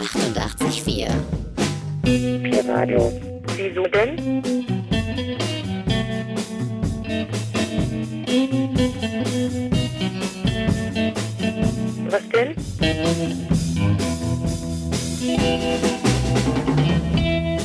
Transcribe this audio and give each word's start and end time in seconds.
88,4. 0.00 1.08
Pi-Radio. 2.02 3.12
Wieso 3.56 3.82
denn? 3.84 4.42
Was 12.10 12.28
denn? 12.28 12.54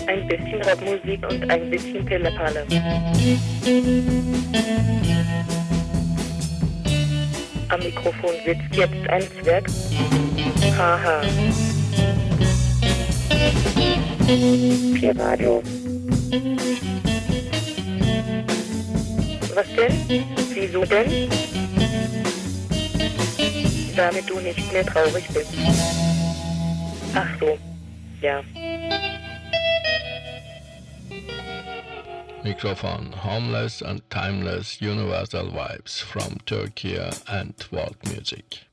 Ein 0.07 0.27
bisschen 0.27 0.61
Rockmusik 0.61 1.29
und 1.29 1.49
ein 1.49 1.69
bisschen 1.69 2.05
Pillepalle. 2.05 2.65
Am 7.69 7.79
Mikrofon 7.81 8.31
sitzt 8.45 8.75
jetzt 8.75 9.09
ein 9.09 9.21
Zwerg. 9.41 9.65
Haha. 10.75 11.21
Pi-Radio. 14.95 15.61
Was 19.53 19.67
denn? 19.75 20.25
Wieso 20.53 20.83
denn? 20.85 21.29
Damit 23.95 24.29
du 24.29 24.39
nicht 24.39 24.73
mehr 24.73 24.85
traurig 24.85 25.27
bist. 25.27 25.53
Ach 27.13 27.27
so. 27.39 27.57
Ja. 28.21 28.41
Microphone 32.43 33.11
Homeless 33.11 33.81
and 33.81 34.01
Timeless 34.09 34.81
Universal 34.81 35.51
Vibes 35.51 36.01
from 36.01 36.37
Turkey 36.45 36.97
and 37.27 37.53
World 37.69 37.97
Music. 38.05 38.68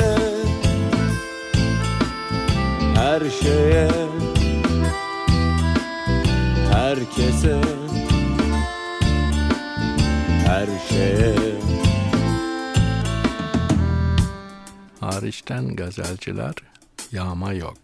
bize 0.00 0.16
Her 2.94 3.30
şeye 3.30 3.88
Herkese 6.72 7.60
Her 10.46 10.66
şeye 10.88 11.34
Hariçten 15.00 15.76
gazelciler 15.76 16.54
yağma 17.12 17.52
yok. 17.52 17.76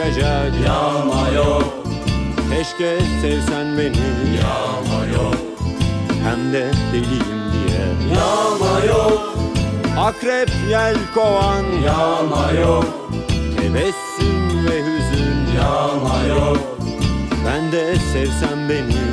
Coşacak 0.00 0.52
Yağma 0.66 1.28
yok. 1.28 1.64
Keşke 2.50 2.98
sevsen 3.20 3.78
beni. 3.78 4.36
Yağma 4.36 5.06
yok. 5.14 5.34
Hem 6.24 6.52
de 6.52 6.70
deliyim 6.92 7.42
diye. 7.52 8.16
Yağma 8.16 8.84
yok. 8.86 9.34
Akrep 9.98 10.50
yel 10.70 10.96
kovan. 11.14 11.64
Yağma 11.86 12.52
yok. 12.60 12.84
Tebessüm 13.56 14.66
ve 14.66 14.80
hüzün. 14.82 15.56
Yağma 15.56 16.22
yok. 16.28 16.58
Ben 17.46 17.72
de 17.72 17.96
sevsem 18.12 18.68
beni 18.68 19.09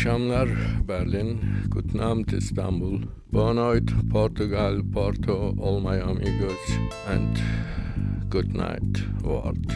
akşamlar 0.00 0.48
Berlin, 0.88 1.40
Guten 1.68 1.98
Abend 1.98 2.28
İstanbul, 2.28 3.02
Bonoit, 3.32 3.90
Portugal, 4.12 4.80
Porto, 4.94 5.54
my 5.80 6.02
amigos 6.02 6.70
and 7.08 7.36
good 8.30 8.54
night 8.54 8.96
world. 9.22 9.72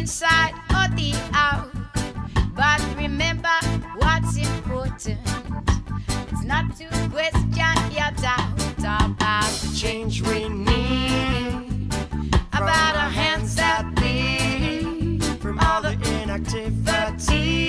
Inside 0.00 0.54
or 0.70 0.88
the 0.96 1.12
out. 1.34 1.68
But 2.56 2.80
remember 2.96 3.56
what's 3.96 4.34
important. 4.38 5.20
It's 6.32 6.42
not 6.42 6.74
to 6.78 6.86
question 7.12 7.76
your 7.92 8.10
doubt 8.16 8.78
about 8.78 9.50
the 9.60 9.76
change 9.76 10.22
we 10.22 10.48
need. 10.48 11.92
About 12.54 12.94
our 12.96 13.10
hands 13.10 13.56
that 13.56 13.94
bleed 13.94 15.22
from 15.42 15.58
all 15.58 15.82
the 15.82 15.92
inactivity 16.22 17.68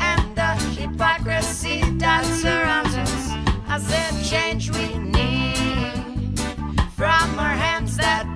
and 0.00 0.36
the 0.36 0.50
hypocrisy 0.78 1.80
that 2.02 2.24
surrounds 2.42 2.94
us. 2.96 3.30
I 3.66 3.78
said 3.78 4.12
change 4.22 4.70
we 4.70 4.98
need 4.98 6.38
from 6.90 7.38
our 7.38 7.56
hands 7.66 7.96
that 7.96 8.33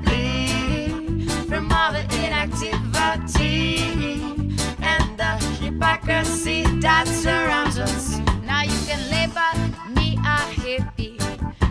hypocrisy 6.08 6.62
that 6.80 7.06
surrounds 7.06 7.78
us. 7.78 8.18
Now 8.44 8.62
you 8.62 8.78
can 8.86 9.00
label 9.10 9.52
me 9.94 10.16
a 10.16 10.38
hippie, 10.56 11.18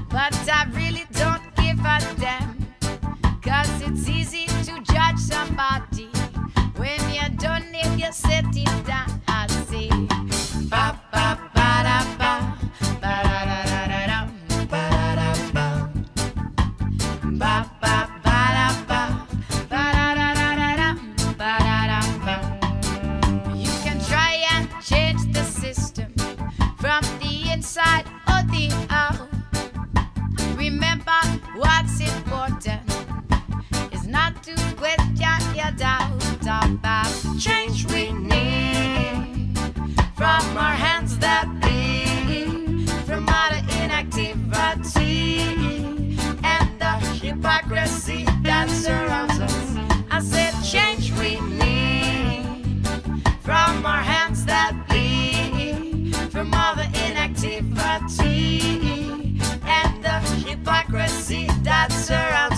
but 0.09 0.33
I 0.49 0.65
really 0.73 1.05
don't 1.13 1.41
give 1.55 1.79
a 1.79 1.99
damn. 2.19 2.55
Cause 3.41 3.81
it's 3.81 4.07
easy 4.07 4.45
to 4.65 4.79
judge 4.83 5.17
somebody 5.17 6.09
when 6.75 6.99
you 7.13 7.27
don't 7.37 7.71
need 7.71 7.99
you 7.99 8.11
sit 8.11 8.45
it 8.53 8.85
down. 8.85 9.21
I 9.27 9.47
say, 9.47 9.89
ba 10.69 11.06
I 48.89 50.21
said, 50.21 50.53
change 50.63 51.11
we 51.19 51.41
need 51.41 52.87
from 53.41 53.85
our 53.85 54.01
hands 54.01 54.45
that 54.45 54.73
bleed, 54.87 56.15
from 56.31 56.53
all 56.53 56.73
the 56.75 56.85
inactivity 57.05 58.79
and 59.65 60.03
the 60.03 60.19
hypocrisy 60.47 61.47
that 61.63 61.91
surrounds 61.91 62.56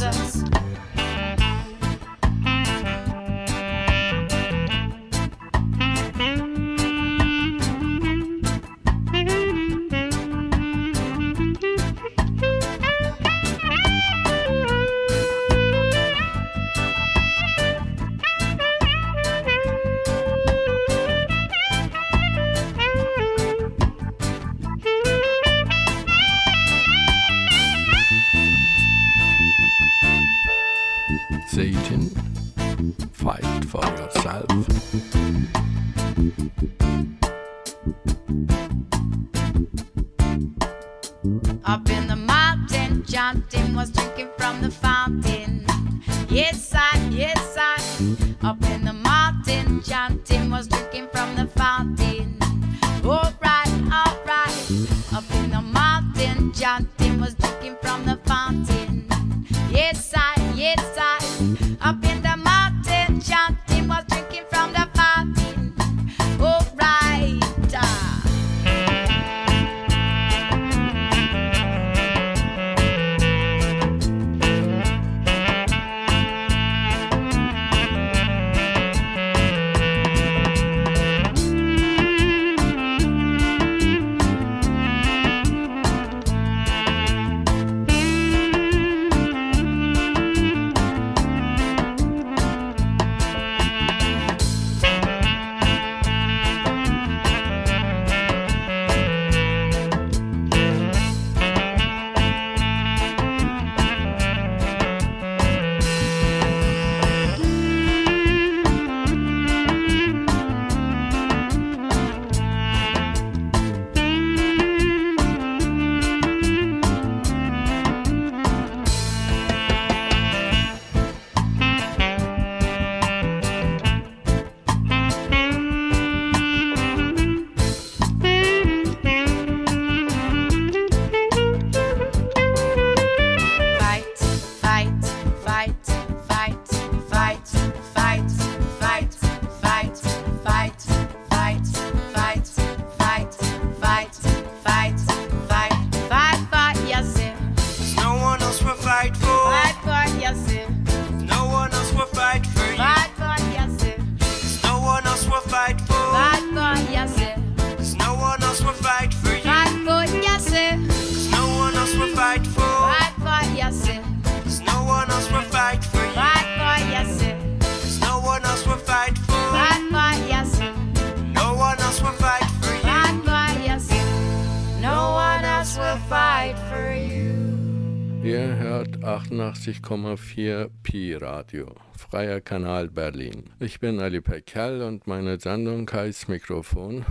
88,4 179.73 180.69
Pi 180.81 181.13
Radio, 181.13 181.75
freier 181.95 182.41
Kanal 182.41 182.89
Berlin. 182.89 183.51
Ich 183.59 183.79
bin 183.79 183.99
Ali 183.99 184.19
Pekel 184.19 184.81
und 184.81 185.05
meine 185.05 185.39
Sendung 185.39 185.87
heißt 185.91 186.27
Mikrofon. 186.27 187.05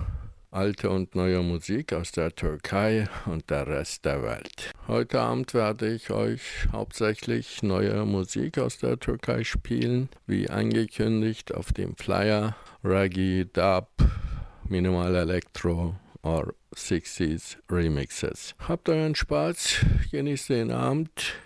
Alte 0.51 0.91
und 0.91 1.15
neue 1.15 1.41
Musik 1.43 1.93
aus 1.93 2.11
der 2.11 2.35
Türkei 2.35 3.07
und 3.27 3.49
der 3.51 3.67
Rest 3.69 4.07
der 4.07 4.23
Welt. 4.25 4.73
Heute 4.89 5.21
Abend 5.21 5.55
werde 5.55 5.93
ich 5.95 6.11
euch 6.11 6.67
hauptsächlich 6.73 7.63
neue 7.63 8.05
Musik 8.05 8.59
aus 8.59 8.79
der 8.79 8.99
Türkei 8.99 9.45
spielen, 9.45 10.09
wie 10.27 10.51
angekündigt 10.51 11.55
auf 11.55 11.73
dem 11.73 11.95
Flyer 11.97 12.57
Reggae, 12.83 13.45
Dub, 13.45 13.89
Minimal 14.69 15.15
Electro 15.15 15.95
or 16.23 16.55
60s 16.75 17.57
Remixes. 17.71 18.57
Habt 18.67 18.89
euren 18.89 19.15
Spaß, 19.15 19.85
genießt 20.11 20.49
den 20.49 20.73
Abend. 20.73 21.37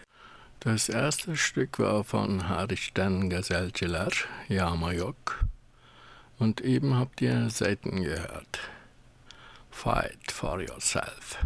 Das 0.64 0.88
erste 0.88 1.36
Stück 1.36 1.80
war 1.80 2.04
von 2.04 2.48
Harishtan 2.48 3.28
Gazelciler, 3.28 4.12
Yama 4.46 4.92
Yok. 4.92 5.44
Und 6.38 6.60
eben 6.60 6.96
habt 6.96 7.20
ihr 7.20 7.50
Seiten 7.50 8.04
gehört. 8.04 8.60
Fight 9.72 10.30
for 10.30 10.60
yourself. 10.60 11.44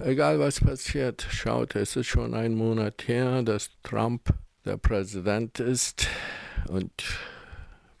Egal 0.00 0.40
was 0.40 0.58
passiert, 0.58 1.24
schaut, 1.30 1.76
es 1.76 1.94
ist 1.94 2.08
schon 2.08 2.34
ein 2.34 2.56
Monat 2.56 3.06
her, 3.06 3.44
dass 3.44 3.70
Trump 3.84 4.34
der 4.64 4.76
Präsident 4.76 5.60
ist 5.60 6.08
und 6.66 6.90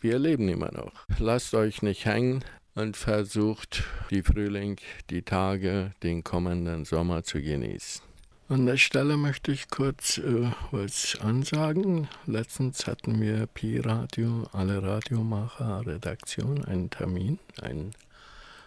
wir 0.00 0.18
leben 0.18 0.48
immer 0.48 0.72
noch. 0.72 1.06
Lasst 1.20 1.54
euch 1.54 1.82
nicht 1.82 2.04
hängen 2.04 2.44
und 2.74 2.96
versucht, 2.96 3.84
die 4.10 4.24
Frühling, 4.24 4.80
die 5.08 5.22
Tage, 5.22 5.92
den 6.02 6.24
kommenden 6.24 6.84
Sommer 6.84 7.22
zu 7.22 7.40
genießen. 7.40 8.11
An 8.52 8.66
der 8.66 8.76
Stelle 8.76 9.16
möchte 9.16 9.50
ich 9.50 9.70
kurz 9.70 10.18
äh, 10.18 10.50
was 10.72 11.16
ansagen. 11.22 12.06
Letztens 12.26 12.86
hatten 12.86 13.18
wir 13.18 13.46
Pi 13.46 13.78
Radio, 13.78 14.46
alle 14.52 14.82
Radiomacher, 14.82 15.86
Redaktion, 15.86 16.62
einen 16.66 16.90
Termin, 16.90 17.38
eine 17.62 17.92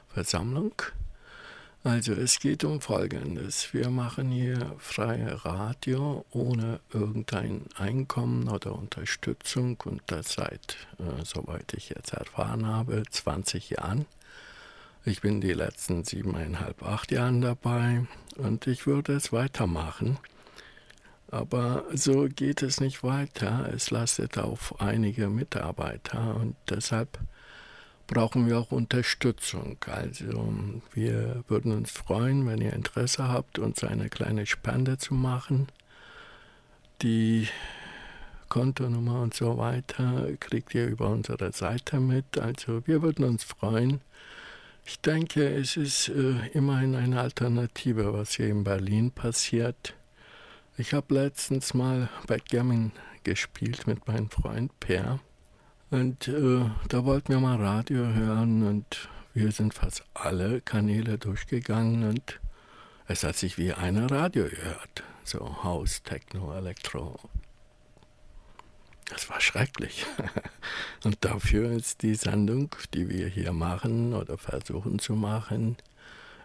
Versammlung. 0.07 0.73
Also 1.83 2.13
es 2.13 2.39
geht 2.39 2.63
um 2.63 2.81
Folgendes. 2.81 3.75
Wir 3.75 3.91
machen 3.91 4.31
hier 4.31 4.75
freie 4.79 5.45
Radio 5.45 6.25
ohne 6.31 6.79
irgendein 6.91 7.65
Einkommen 7.75 8.49
oder 8.49 8.73
Unterstützung 8.73 9.77
und 9.85 10.01
das 10.07 10.33
seit, 10.33 10.77
äh, 10.97 11.23
soweit 11.23 11.75
ich 11.75 11.89
jetzt 11.89 12.11
erfahren 12.11 12.65
habe, 12.65 13.03
20 13.07 13.69
Jahren. 13.69 14.07
Ich 15.03 15.21
bin 15.21 15.41
die 15.41 15.53
letzten 15.53 16.03
siebeneinhalb, 16.03 16.81
acht 16.81 17.11
Jahren 17.11 17.41
dabei 17.41 18.07
und 18.37 18.67
ich 18.67 18.87
würde 18.87 19.13
es 19.13 19.31
weitermachen. 19.31 20.17
Aber 21.31 21.83
so 21.93 22.27
geht 22.29 22.61
es 22.61 22.79
nicht 22.79 23.03
weiter. 23.03 23.69
Es 23.73 23.91
lastet 23.91 24.37
auf 24.37 24.79
einige 24.79 25.27
Mitarbeiter 25.27 26.35
und 26.35 26.55
deshalb 26.69 27.19
brauchen 28.07 28.47
wir 28.47 28.59
auch 28.59 28.71
Unterstützung. 28.71 29.77
Also 29.87 30.45
wir 30.93 31.43
würden 31.47 31.71
uns 31.71 31.91
freuen, 31.91 32.47
wenn 32.47 32.61
ihr 32.61 32.73
Interesse 32.73 33.27
habt, 33.27 33.59
uns 33.59 33.83
eine 33.83 34.09
kleine 34.09 34.45
Spende 34.45 34.97
zu 34.97 35.13
machen. 35.13 35.67
Die 37.01 37.47
Kontonummer 38.47 39.21
und 39.21 39.33
so 39.33 39.57
weiter 39.57 40.27
kriegt 40.39 40.75
ihr 40.75 40.87
über 40.87 41.09
unsere 41.09 41.51
Seite 41.51 41.99
mit. 41.99 42.37
Also 42.37 42.85
wir 42.87 43.01
würden 43.01 43.25
uns 43.25 43.43
freuen. 43.43 44.01
Ich 44.87 45.01
denke, 45.01 45.47
es 45.47 45.77
ist 45.77 46.09
äh, 46.09 46.47
immerhin 46.53 46.93
eine 46.95 47.19
Alternative, 47.19 48.13
was 48.13 48.35
hier 48.35 48.49
in 48.49 48.63
Berlin 48.63 49.09
passiert. 49.09 49.95
Ich 50.77 50.93
habe 50.93 51.15
letztens 51.15 51.73
mal 51.73 52.07
Backgammon 52.27 52.91
gespielt 53.23 53.87
mit 53.87 54.07
meinem 54.07 54.29
Freund 54.29 54.79
Per. 54.79 55.19
Und 55.89 56.27
äh, 56.27 56.69
da 56.87 57.03
wollten 57.03 57.33
wir 57.33 57.39
mal 57.39 57.57
Radio 57.57 58.05
hören 58.05 58.61
und 58.61 59.09
wir 59.33 59.51
sind 59.51 59.73
fast 59.73 60.03
alle 60.13 60.61
Kanäle 60.61 61.17
durchgegangen 61.17 62.07
und 62.07 62.39
es 63.07 63.23
hat 63.23 63.37
sich 63.37 63.57
wie 63.57 63.73
eine 63.73 64.11
Radio 64.11 64.43
gehört. 64.43 65.03
So 65.23 65.63
House, 65.63 66.03
Techno, 66.03 66.55
Elektro, 66.55 67.19
das 69.05 69.29
war 69.29 69.39
schrecklich. 69.41 70.05
Und 71.03 71.23
dafür 71.23 71.71
ist 71.71 72.01
die 72.01 72.15
Sendung, 72.15 72.75
die 72.93 73.09
wir 73.09 73.27
hier 73.27 73.53
machen 73.53 74.13
oder 74.13 74.37
versuchen 74.37 74.99
zu 74.99 75.13
machen, 75.13 75.77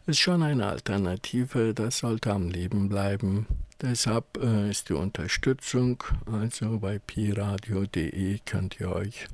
ist 0.07 0.19
schon 0.19 0.43
eine 0.43 0.67
Alternative. 0.67 1.75
Das 1.75 1.99
sollte 1.99 2.33
am 2.33 2.49
Leben 2.49 2.89
bleiben. 2.89 3.47
Deshalb 3.81 4.37
äh, 4.43 4.71
ist 4.71 4.91
die 4.91 4.95
Unterstützung, 4.95 6.05
also 6.31 6.79
bei 6.81 6.99
piradio.de 6.99 8.39
könnt 8.45 8.79
ihr 8.79 8.93
euch 8.93 9.27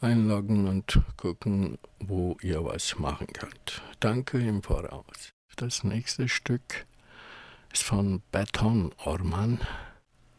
einloggen 0.00 0.66
und 0.66 1.00
gucken, 1.16 1.78
wo 2.00 2.36
ihr 2.42 2.64
was 2.64 2.98
machen 2.98 3.28
könnt. 3.28 3.82
Danke 4.00 4.38
im 4.38 4.62
Voraus. 4.62 5.32
Das 5.56 5.84
nächste 5.84 6.28
Stück 6.28 6.86
ist 7.72 7.84
von 7.84 8.22
Beton 8.32 8.92
Orman. 9.04 9.60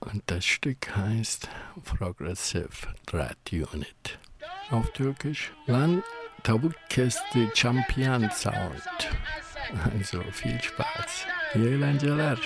Und 0.01 0.23
das 0.25 0.45
Stück 0.45 0.95
heißt 0.95 1.47
Progressive 1.85 2.69
Dread 3.05 3.37
Unit. 3.51 4.19
Auf 4.71 4.91
Türkisch 4.93 5.51
Lan 5.67 6.03
Tavuk 6.43 6.73
Kesti 6.89 7.49
Champion 7.53 8.29
Sound. 8.31 8.81
Also 9.93 10.21
viel 10.31 10.59
Spaß. 10.61 11.25
İyi 11.55 11.67
eğlenceler. 11.67 12.39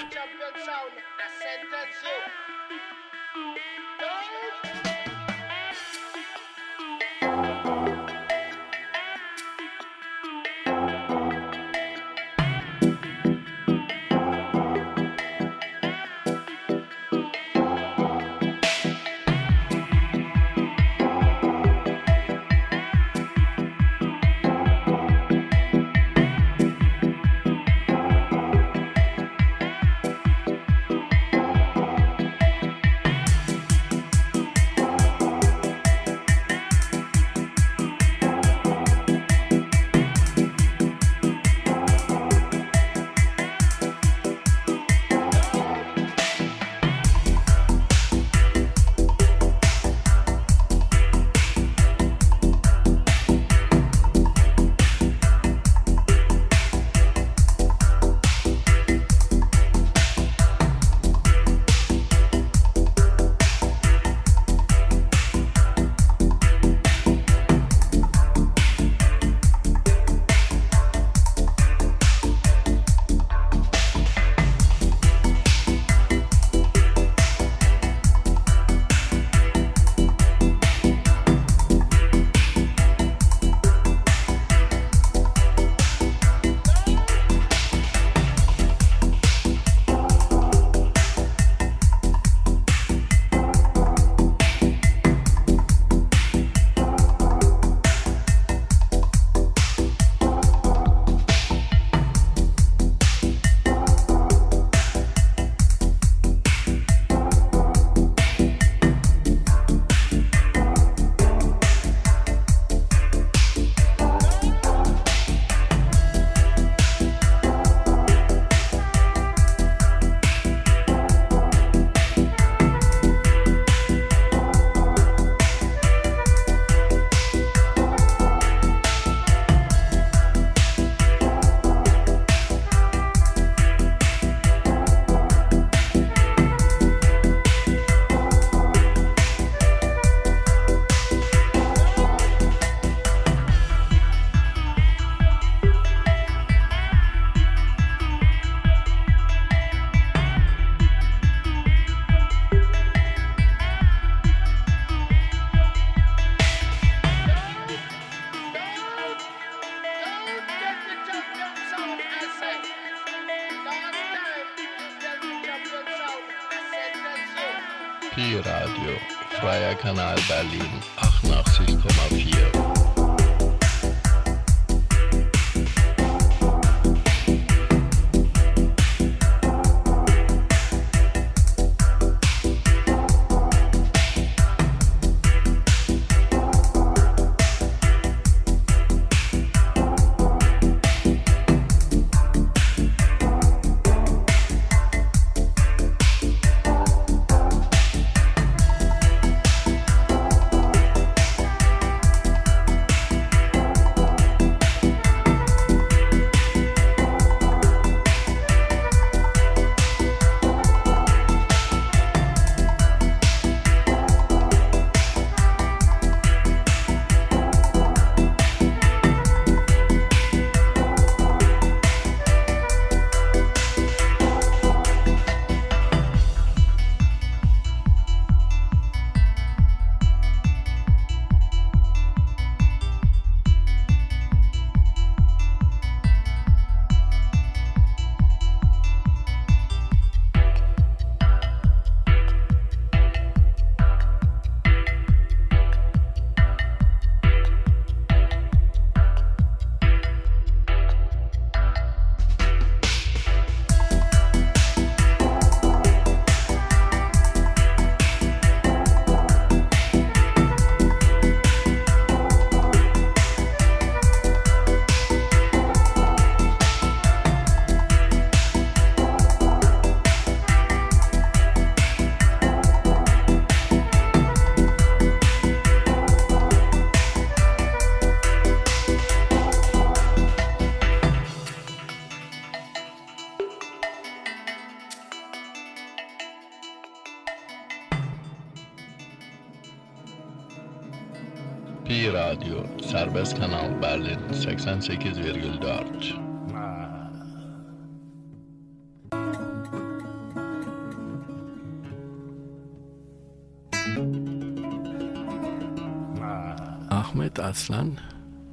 Aslan 307.56 307.98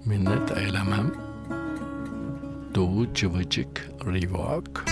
Minnet 0.05 0.57
eylemem. 0.57 1.15
Doğu 2.75 3.15
Cıvıcık 3.15 3.91
Rivak 4.07 4.85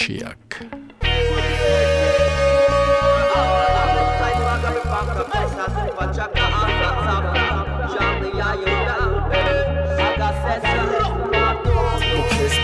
Mashiach. 0.00 0.34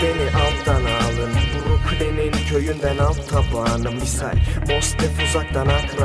Beni 0.03 0.31
alttan 0.31 0.85
alın. 0.85 1.33
Brooklyn'in 1.55 2.33
köyünden 2.49 2.99
alt 2.99 3.29
tabağını 3.29 3.91
misal. 3.91 4.37
Mostef 4.69 5.23
uzaktan 5.29 5.67
ak 5.67 5.96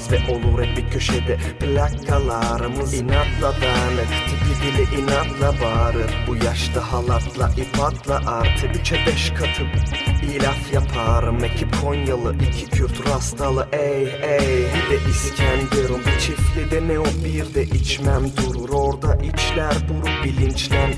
hatamız 0.00 0.12
Ve 0.12 0.32
olur 0.32 0.62
hep 0.62 0.76
bir 0.76 0.90
köşede 0.90 1.36
plakalarımız. 1.60 2.94
İnatla 2.94 3.42
dağınık 3.42 4.08
tipi 4.28 4.62
dili 4.62 5.00
inatla 5.00 5.64
bağırır. 5.64 6.10
Bu 6.28 6.44
yaşta 6.44 6.92
halatla 6.92 7.50
ip 7.56 7.80
atla 7.80 8.30
artı 8.30 8.66
Üçe 8.66 8.96
beş 9.06 9.30
katı. 9.30 9.62
İlaf 10.22 10.72
yaparım 10.72 11.44
ekip 11.44 11.80
Konyalı 11.82 12.34
iki 12.34 12.70
Kürt 12.70 13.08
rastalı. 13.08 13.68
Ey 13.72 14.02
ey 14.22 14.66
Bir 14.74 14.90
de 14.90 15.10
İskenderun. 15.10 16.00
Bir 16.06 16.20
çiftli 16.20 16.88
ne 16.88 16.98
o 16.98 17.04
bir 17.24 17.54
de 17.54 17.62
içmem 17.62 18.22
durur. 18.36 18.68
Orada 18.68 19.14
içler 19.14 19.74
durur 19.88 20.24
bilinçlen 20.24 20.92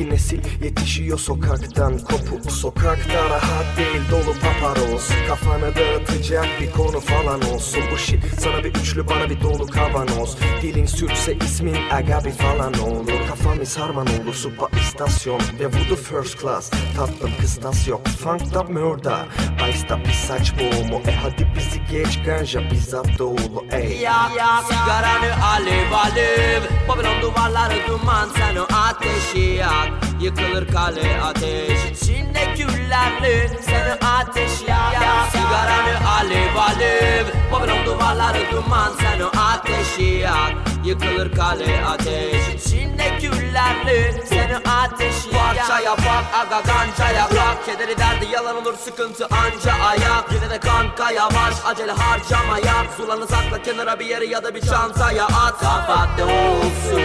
Bir 0.00 0.10
nesil 0.10 0.40
yetişiyor 0.64 1.18
sokaktan 1.18 1.98
kopuk 1.98 2.52
Sokakta 2.52 3.30
rahat 3.30 3.76
değil 3.76 4.00
dolu 4.10 4.34
paparoz 4.34 5.08
Kafanı 5.28 5.74
dağıtacak 5.76 6.46
bir 6.60 6.70
konu 6.70 7.00
falan 7.00 7.42
olsun. 7.42 7.82
Bu 7.92 7.98
shit 7.98 8.24
sana 8.38 8.64
bir 8.64 8.74
üçlü 8.74 9.08
bana 9.08 9.30
bir 9.30 9.40
dolu 9.40 9.66
kavanoz. 9.66 10.36
Dilin 10.62 10.86
sürtse 10.86 11.34
ismin 11.34 11.76
agabi 11.90 12.30
falan 12.30 12.74
olur. 12.74 13.28
Kafamı 13.28 13.66
sarman 13.66 14.06
olur 14.06 14.34
supa 14.34 14.68
istasyon. 14.80 15.40
Ve 15.60 15.66
vudu 15.66 15.96
first 15.96 16.40
class. 16.40 16.70
Tatlım 16.96 17.30
kıstas 17.40 17.88
yok 17.88 18.06
Funk'ta 18.06 18.62
murder. 18.62 19.26
Ice'da 19.70 19.98
bir 20.04 20.12
saç 20.12 20.52
boğumu. 20.58 21.02
E 21.06 21.12
hadi 21.12 21.48
bizi 21.56 21.80
geç 21.90 22.18
ganja 22.26 22.70
bizzat 22.70 23.18
doğulu 23.18 23.64
Yak 23.88 24.36
yak 24.36 24.64
sigaranı 24.64 25.44
alev 25.44 25.92
alev. 25.92 26.62
Babilon 26.88 27.22
duvarları 27.22 27.88
duman 27.88 28.28
sen 28.36 28.56
o 28.56 28.62
ateşi 28.62 29.38
yak. 29.40 29.88
Yıkılır 30.20 30.68
kale 30.68 31.20
ateş. 31.20 31.78
İçinde 31.90 32.54
küllerli 32.54 33.50
Sen 33.66 33.90
o 33.90 34.06
ateşi 34.06 34.64
yak. 34.64 35.30
Sigaranı 35.32 36.10
alev 36.18 36.56
alev. 36.56 37.26
Babilon 37.52 37.86
duvarları 37.86 38.50
duman 38.52 38.92
sen 39.00 39.20
o 39.20 39.30
ateşi 39.40 40.04
yak. 40.04 40.52
Yıkılır 40.84 41.32
kale 41.36 41.84
ateş 41.84 42.64
içinde 43.00 43.18
küllerli 43.18 44.26
Sen 44.28 44.50
o 44.54 44.70
ateşi 44.70 45.34
yak 45.34 45.56
Parçaya 45.56 45.92
bak 45.92 46.24
aga 46.34 46.60
gancaya 46.60 47.28
bak. 47.30 47.66
Kederi 47.66 47.98
derdi 47.98 48.26
yalan 48.32 48.56
olur 48.56 48.74
sıkıntı 48.84 49.24
anca 49.26 49.72
ayak 49.72 50.32
Yine 50.32 50.50
de 50.50 50.60
kanka 50.60 51.10
yavaş 51.10 51.54
acele 51.66 51.92
harcama 51.92 52.58
yap 52.58 52.86
Zulanı 52.96 53.26
sakla 53.26 53.62
kenara 53.62 53.98
bir 54.00 54.06
yere 54.06 54.26
ya 54.26 54.44
da 54.44 54.54
bir 54.54 54.60
çantaya 54.60 55.24
at. 55.24 55.60
Kapatte 55.60 56.24
olsun. 56.24 57.00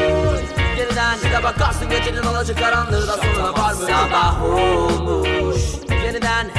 Yeniden 0.77 1.17
bir 1.25 1.31
de 1.31 1.43
bakarsın 1.43 1.89
gecenin 1.89 2.23
alacı 2.23 2.55
karanlığı 2.55 3.08
da 3.08 3.17
sonuna 3.17 3.53
var 3.53 3.73
mı? 3.73 3.88
Sabah 3.88 4.43
olmuş. 4.43 5.62
Yeniden 6.05 6.51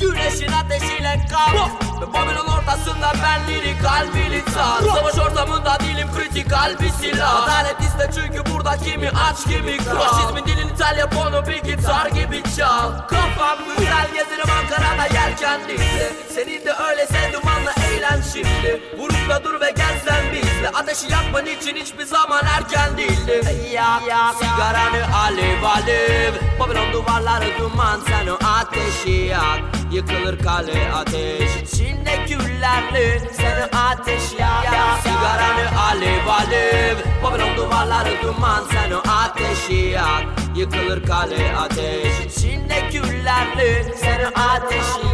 Güneşin 0.00 0.52
ateşiyle 0.52 1.26
kal 1.30 1.68
Ve 2.00 2.12
Babilon 2.12 2.46
ortasında 2.46 3.12
benleri 3.22 3.78
kalbini 3.82 4.44
tar 4.44 4.82
Savaş 4.82 5.18
ortamında 5.18 5.78
dilim 5.80 6.08
kritikal 6.16 6.78
bir 6.80 6.88
silah. 6.88 7.42
Adalet 7.44 7.80
iste 7.80 8.10
çünkü 8.14 8.52
burada 8.54 8.76
kimi 8.76 9.08
aç 9.08 9.44
kimi 9.44 9.76
kral. 9.76 10.00
Faşizmin 10.00 10.44
dilin 10.44 10.68
İtalya 10.68 11.10
bono 11.12 11.46
bir 11.46 11.62
gitar 11.62 12.06
gibi 12.06 12.42
çal. 12.56 12.92
Kafam 13.08 13.58
güzel 13.78 14.06
gezerim 14.14 14.50
Ankara'da 14.60 15.04
yelkenlikle 15.14 16.12
Senin 16.34 16.66
de 16.66 16.72
öylese 16.88 17.32
dumanla 17.32 17.72
eğlen 17.90 18.20
şimdi. 18.32 18.80
Vurup 18.98 19.44
dur 19.44 19.60
ve 19.60 19.70
gel 19.70 20.00
sen 20.04 20.24
bizle. 20.32 20.68
Ateşi 20.68 21.12
yakman 21.12 21.46
için 21.46 21.76
hiçbir 21.76 22.04
zaman 22.04 22.42
erken 22.56 22.96
değildi. 22.96 23.42
Yak 23.72 24.34
sigaranı 24.34 25.16
alev 25.16 25.62
alev. 25.62 26.34
Babilon 26.60 26.92
duvarları 26.92 27.58
duman 27.58 28.00
sen 28.08 28.26
o 28.26 28.38
ateşi 28.44 29.10
yak 29.10 29.77
Yıkılır 29.92 30.38
kale 30.38 30.92
ateş. 30.92 31.56
İçinde 31.62 32.26
küllerli 32.26 33.20
Sen 33.32 33.60
o 33.62 33.76
ateşi 33.76 34.42
yak 34.42 35.00
Sigaranı 35.02 35.80
alev 35.80 36.26
alev 36.26 36.96
Babilon 37.24 37.56
duvarları 37.56 38.22
duman 38.22 38.62
sen 38.72 38.92
o 38.92 39.02
ateşi 39.10 39.74
yak. 39.74 40.24
Yıkılır 40.56 41.06
kale 41.06 41.56
ateş. 41.56 42.26
İçinde 42.26 42.90
küllerli 42.90 43.94
Sen 43.96 44.24
o 44.24 44.40
ateşi 44.40 45.08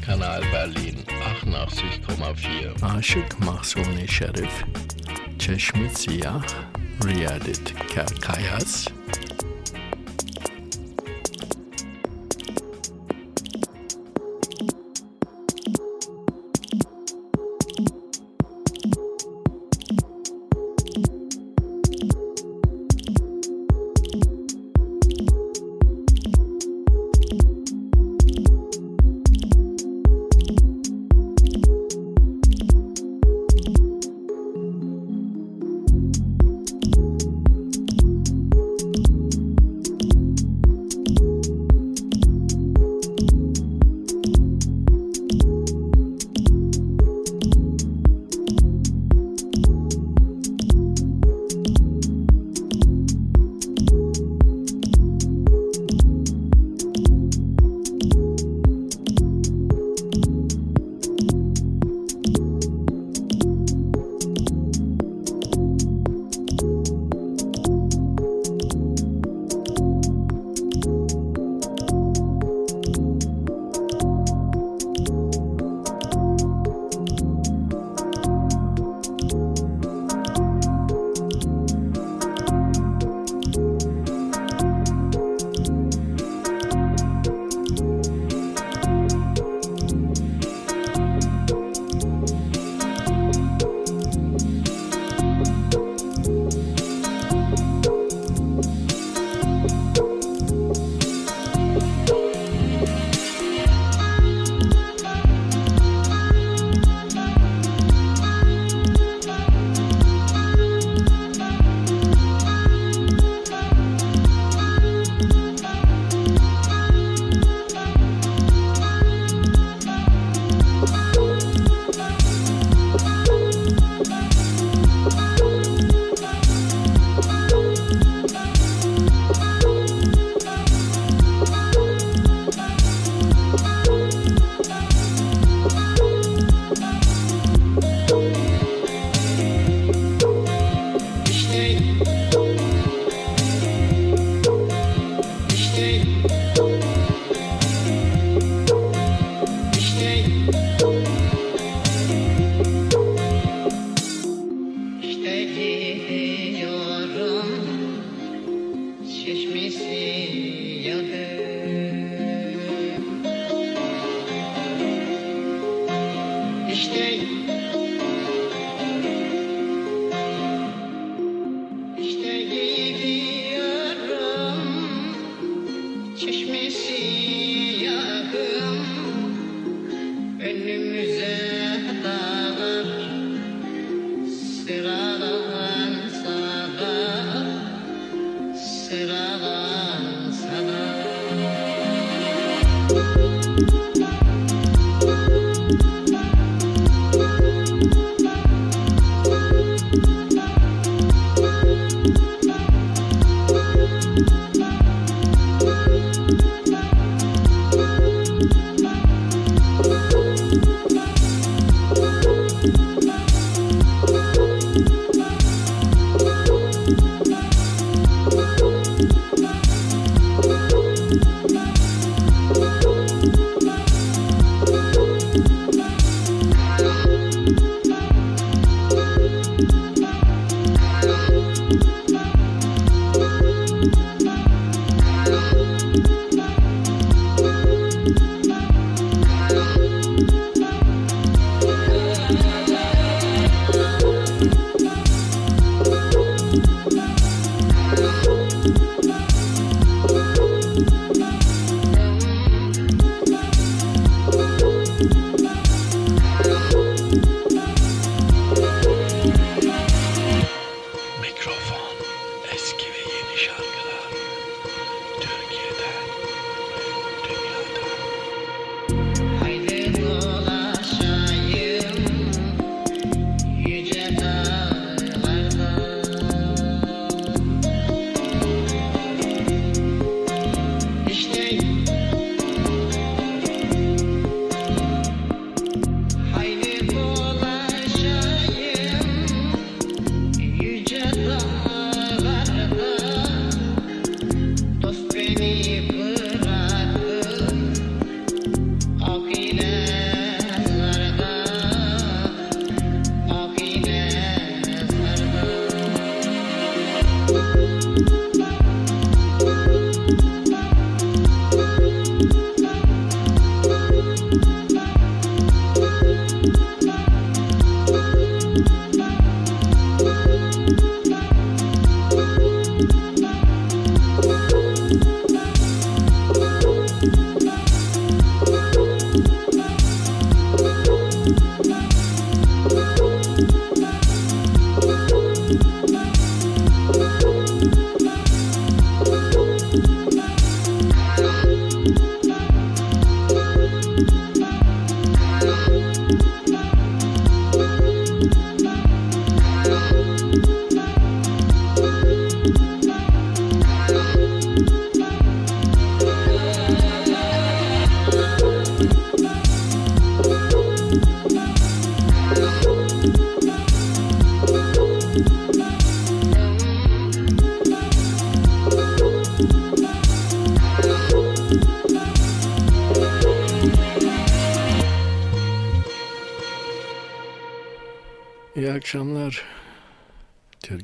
Kanal 0.00 0.42
Berlin 0.52 0.98
88,4 1.46 2.96
Aşık 2.98 3.40
Mahsuni 3.40 4.08
Şerif 4.08 4.64
Çeşmi 5.38 5.90
Siyah 5.90 6.42
Riyadet 7.04 7.88
Kerkayas 7.94 8.88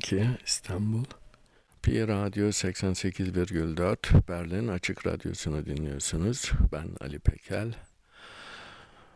Türkiye, 0.09 0.37
İstanbul. 0.45 1.03
Pi 1.81 2.07
Radyo 2.07 2.47
88,4 2.47 4.27
Berlin 4.27 4.67
Açık 4.67 5.07
Radyosu'nu 5.07 5.65
dinliyorsunuz. 5.65 6.51
Ben 6.71 6.87
Ali 7.01 7.19
Pekel. 7.19 7.73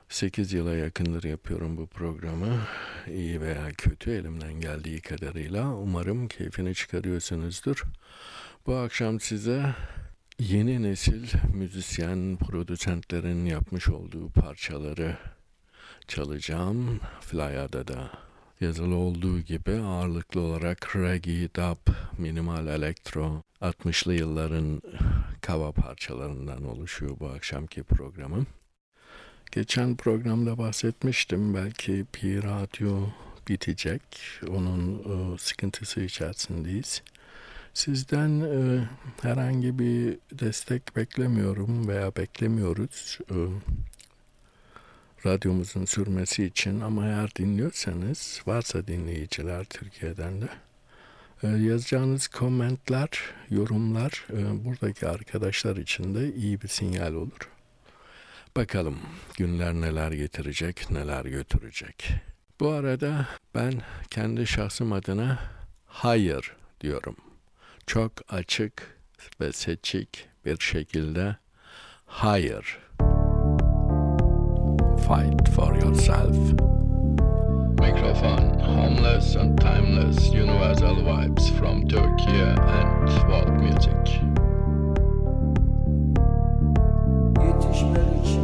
8 0.10 0.54
yıla 0.54 0.76
yakındır 0.76 1.24
yapıyorum 1.24 1.78
bu 1.78 1.88
programı. 1.88 2.60
İyi 3.08 3.42
veya 3.42 3.70
kötü 3.78 4.12
elimden 4.12 4.54
geldiği 4.54 5.02
kadarıyla. 5.02 5.76
Umarım 5.76 6.28
keyfini 6.28 6.76
çıkarıyorsunuzdur. 6.76 7.84
Bu 8.66 8.76
akşam 8.76 9.20
size 9.20 9.76
yeni 10.40 10.84
nesil 10.84 11.28
müzisyen, 11.54 12.38
prodüsentlerin 12.38 13.46
yapmış 13.46 13.90
olduğu 13.90 14.30
parçaları 14.30 15.18
çalacağım. 16.08 17.00
Flyer'da 17.22 17.88
da 17.88 18.23
yazılı 18.64 18.96
olduğu 18.96 19.40
gibi 19.40 19.72
ağırlıklı 19.72 20.42
olarak 20.42 20.96
reggae, 20.96 21.50
dub, 21.56 21.94
minimal 22.18 22.68
elektro, 22.68 23.44
60'lı 23.62 24.14
yılların 24.14 24.82
kava 25.42 25.72
parçalarından 25.72 26.64
oluşuyor 26.64 27.20
bu 27.20 27.28
akşamki 27.28 27.84
programım. 27.84 28.48
Geçen 29.52 29.96
programda 29.96 30.58
bahsetmiştim 30.58 31.54
belki 31.56 32.06
bir 32.16 32.44
radyo 32.44 33.10
bitecek. 33.48 34.02
Onun 34.50 35.00
e, 35.00 35.38
sıkıntısı 35.38 36.02
içerisindeyiz. 36.02 37.02
Sizden 37.74 38.40
e, 38.40 38.88
herhangi 39.22 39.80
bir 39.80 40.18
destek 40.32 40.96
beklemiyorum 40.96 41.88
veya 41.88 42.16
beklemiyoruz. 42.16 43.20
E, 43.32 43.36
radyomuzun 45.26 45.86
sürmesi 45.86 46.46
için 46.46 46.82
ama 46.82 47.06
eğer 47.06 47.36
dinliyorsanız 47.36 48.42
varsa 48.46 48.88
dinleyiciler 48.88 49.66
Türkiye'den 49.66 50.42
de 50.42 50.48
e, 51.44 51.48
yazacağınız 51.48 52.28
komentler, 52.28 53.22
yorumlar 53.50 54.26
e, 54.30 54.66
buradaki 54.66 55.08
arkadaşlar 55.08 55.78
için 55.78 56.16
de 56.16 56.34
iyi 56.34 56.62
bir 56.62 56.68
sinyal 56.68 57.14
olur. 57.14 57.50
Bakalım 58.58 59.00
günler 59.38 59.74
neler 59.74 60.12
getirecek, 60.12 60.92
neler 60.92 61.26
götürecek. 61.26 62.10
Bu 62.60 62.70
arada 62.70 63.28
ben 63.56 63.74
kendi 64.10 64.48
şahsım 64.48 64.94
adına 64.94 65.40
hayır 65.86 66.56
diyorum. 66.82 67.16
Çok 67.88 68.12
açık 68.30 68.98
ve 69.42 69.52
seçik 69.52 70.28
bir 70.46 70.58
şekilde 70.58 71.36
hayır 72.06 72.83
fight 75.08 75.48
for 75.50 75.76
yourself. 75.76 76.36
Microphone, 77.78 78.58
homeless 78.60 79.36
and 79.36 79.60
timeless 79.60 80.32
universal 80.32 80.96
vibes 80.96 81.50
from 81.58 81.86
Turkey 81.88 82.40
and 82.40 83.10
world 83.28 83.54
music. 83.60 84.22
Yetişmek 87.46 88.26
için 88.26 88.43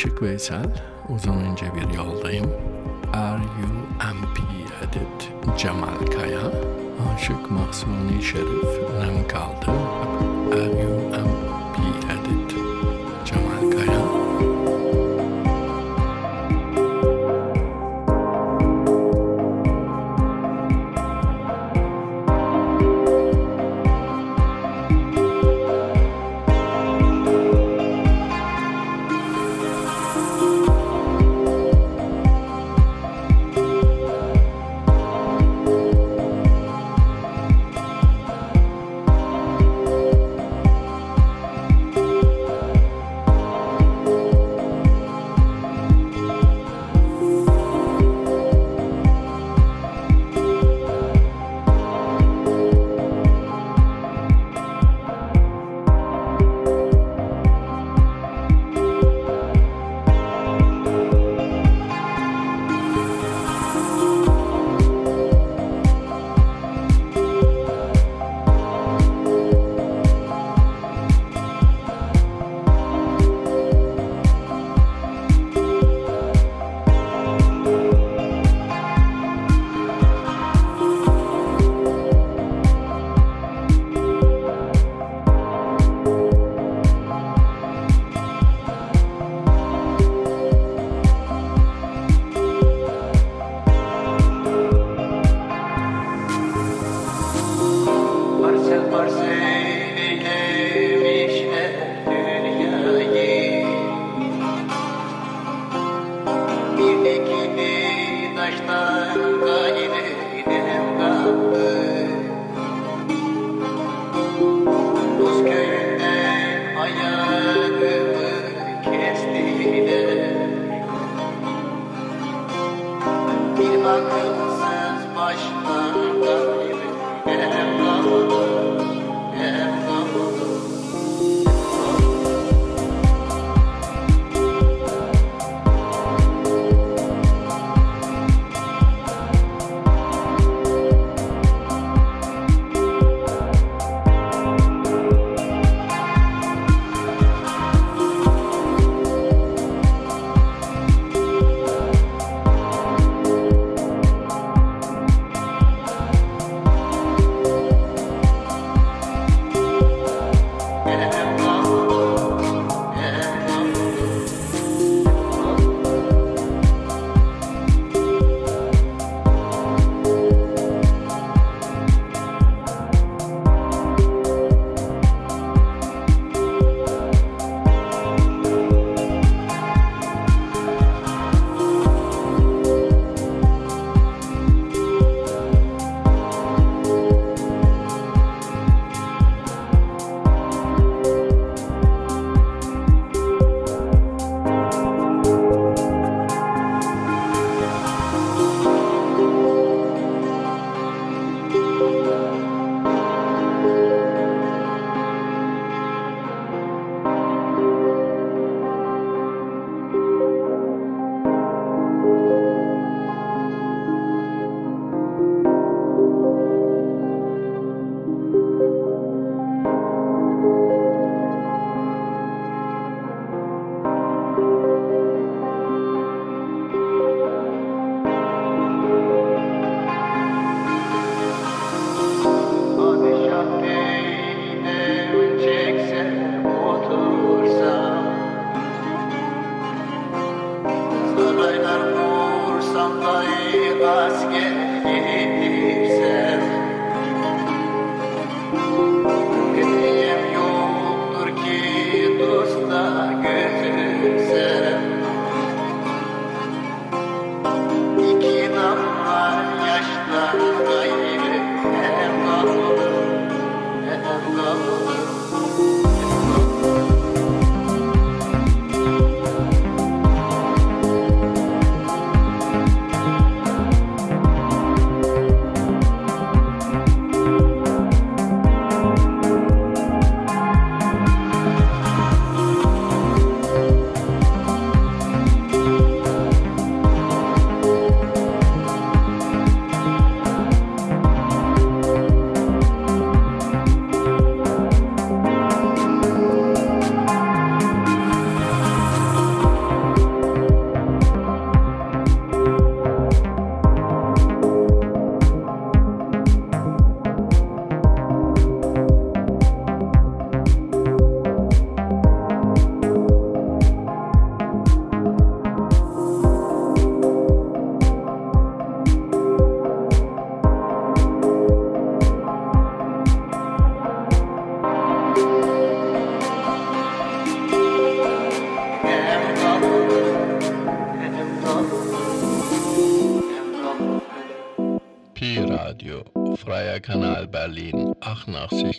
Aşık 0.00 0.22
Veysel, 0.22 0.66
uzun 1.08 1.38
ince 1.38 1.66
bir 1.74 1.94
yoldayım. 1.96 2.50
R.U.M.P. 3.14 4.42
Edit 4.84 5.32
Cemal 5.58 6.06
Kaya, 6.12 6.52
Aşık 7.14 7.50
Mahsuni 7.50 8.22
Şerif, 8.22 8.80
Nem 8.98 9.28
Kaldı, 9.28 9.66
R.U.M.P. 10.52 11.39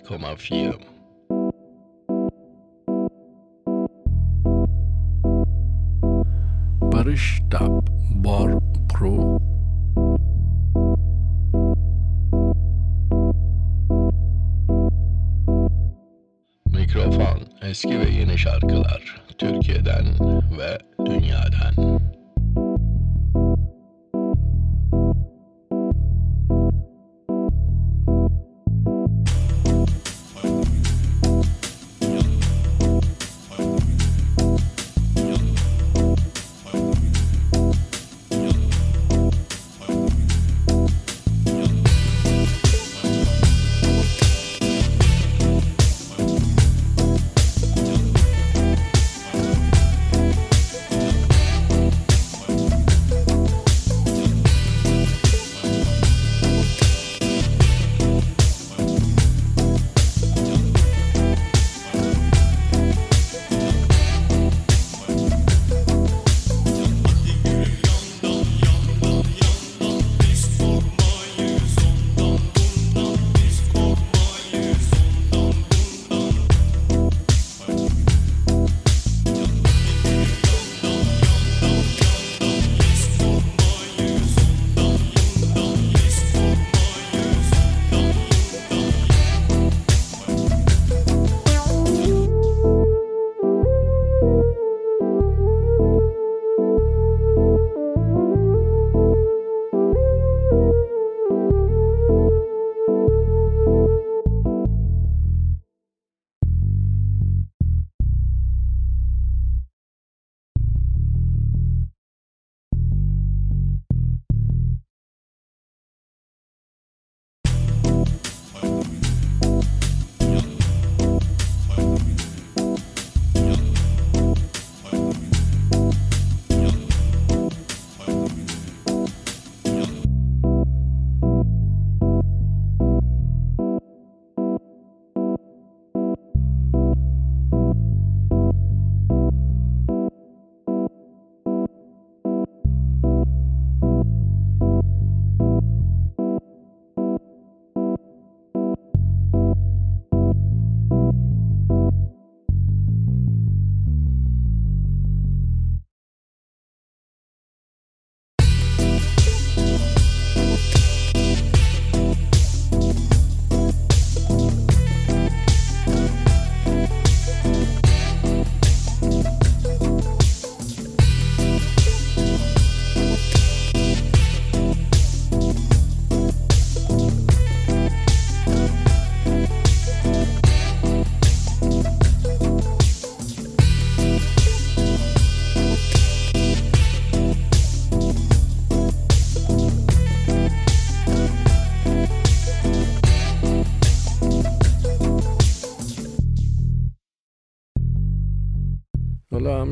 90,4. 0.03 0.80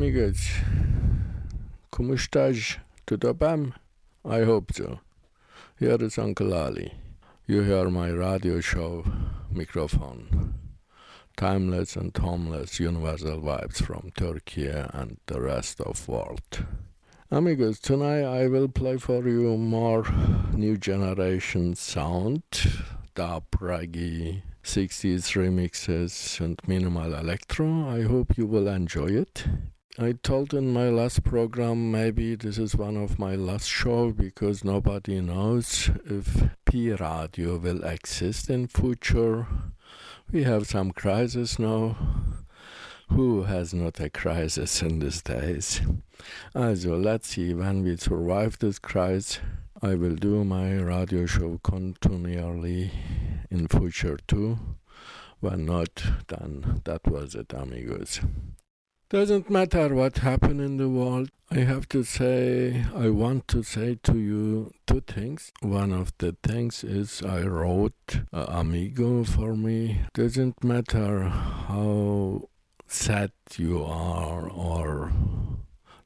Amigos. 0.00 0.48
Como 1.90 2.14
estás? 2.14 2.78
Tudo 3.04 3.34
bem? 3.34 3.74
I 4.24 4.44
hope 4.44 4.72
so. 4.72 5.00
Here 5.78 6.02
is 6.02 6.16
Uncle 6.16 6.54
Ali. 6.54 6.94
You 7.46 7.60
hear 7.64 7.90
my 7.90 8.08
radio 8.08 8.62
show 8.62 9.04
microphone. 9.50 10.54
Timeless 11.36 11.96
and 11.96 12.16
homeless 12.16 12.80
universal 12.80 13.42
vibes 13.42 13.84
from 13.84 14.10
Turkey 14.16 14.68
and 14.68 15.18
the 15.26 15.38
rest 15.38 15.82
of 15.82 16.08
world. 16.08 16.64
Amigos, 17.30 17.78
tonight 17.78 18.24
I 18.24 18.48
will 18.48 18.68
play 18.68 18.96
for 18.96 19.28
you 19.28 19.58
more 19.58 20.06
new 20.54 20.78
generation 20.78 21.74
sound, 21.74 22.42
dub, 23.14 23.50
reggae, 23.50 24.40
60s 24.64 25.36
remixes 25.36 26.40
and 26.40 26.58
minimal 26.66 27.12
electro. 27.12 27.86
I 27.86 28.00
hope 28.04 28.38
you 28.38 28.46
will 28.46 28.66
enjoy 28.66 29.08
it. 29.08 29.44
I 29.98 30.12
told 30.12 30.54
in 30.54 30.72
my 30.72 30.88
last 30.88 31.24
program 31.24 31.90
maybe 31.90 32.36
this 32.36 32.58
is 32.58 32.76
one 32.76 32.96
of 32.96 33.18
my 33.18 33.34
last 33.34 33.68
show 33.68 34.12
because 34.12 34.62
nobody 34.62 35.20
knows 35.20 35.90
if 36.04 36.48
P 36.64 36.92
radio 36.92 37.56
will 37.56 37.82
exist 37.82 38.48
in 38.48 38.68
future. 38.68 39.48
We 40.30 40.44
have 40.44 40.68
some 40.68 40.92
crisis 40.92 41.58
now. 41.58 41.96
Who 43.08 43.42
has 43.42 43.74
not 43.74 43.98
a 43.98 44.08
crisis 44.08 44.80
in 44.80 45.00
these 45.00 45.22
days? 45.22 45.80
Also, 46.54 46.96
let's 46.96 47.30
see 47.30 47.52
when 47.52 47.82
we 47.82 47.96
survive 47.96 48.60
this 48.60 48.78
crisis. 48.78 49.40
I 49.82 49.96
will 49.96 50.14
do 50.14 50.44
my 50.44 50.74
radio 50.74 51.26
show 51.26 51.58
continually 51.64 52.92
in 53.50 53.66
future 53.66 54.18
too. 54.28 54.60
When 55.40 55.66
not, 55.66 56.04
then 56.28 56.82
that 56.84 57.08
was 57.08 57.34
it, 57.34 57.52
amigos. 57.52 58.20
Doesn't 59.10 59.50
matter 59.50 59.92
what 59.92 60.18
happened 60.18 60.60
in 60.60 60.76
the 60.76 60.88
world. 60.88 61.30
I 61.50 61.64
have 61.64 61.88
to 61.88 62.04
say, 62.04 62.84
I 62.94 63.08
want 63.08 63.48
to 63.48 63.64
say 63.64 63.98
to 64.04 64.16
you 64.16 64.70
two 64.86 65.00
things. 65.00 65.50
One 65.62 65.90
of 65.92 66.12
the 66.18 66.36
things 66.44 66.84
is 66.84 67.20
I 67.20 67.42
wrote 67.42 68.20
uh, 68.32 68.46
Amigo 68.46 69.24
for 69.24 69.56
me. 69.56 70.02
Doesn't 70.14 70.62
matter 70.62 71.24
how 71.24 72.50
sad 72.86 73.32
you 73.58 73.82
are 73.82 74.48
or 74.48 75.10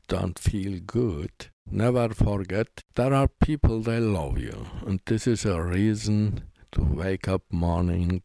don't 0.09 0.39
feel 0.39 0.81
good. 0.81 1.51
Never 1.71 2.09
forget 2.09 2.69
there 2.95 3.13
are 3.13 3.29
people 3.29 3.81
that 3.81 4.01
love 4.01 4.39
you, 4.39 4.67
and 4.87 5.01
this 5.05 5.27
is 5.27 5.45
a 5.45 5.63
reason 5.63 6.45
to 6.73 6.83
wake 6.83 7.29
up 7.29 7.43
morning 7.51 8.23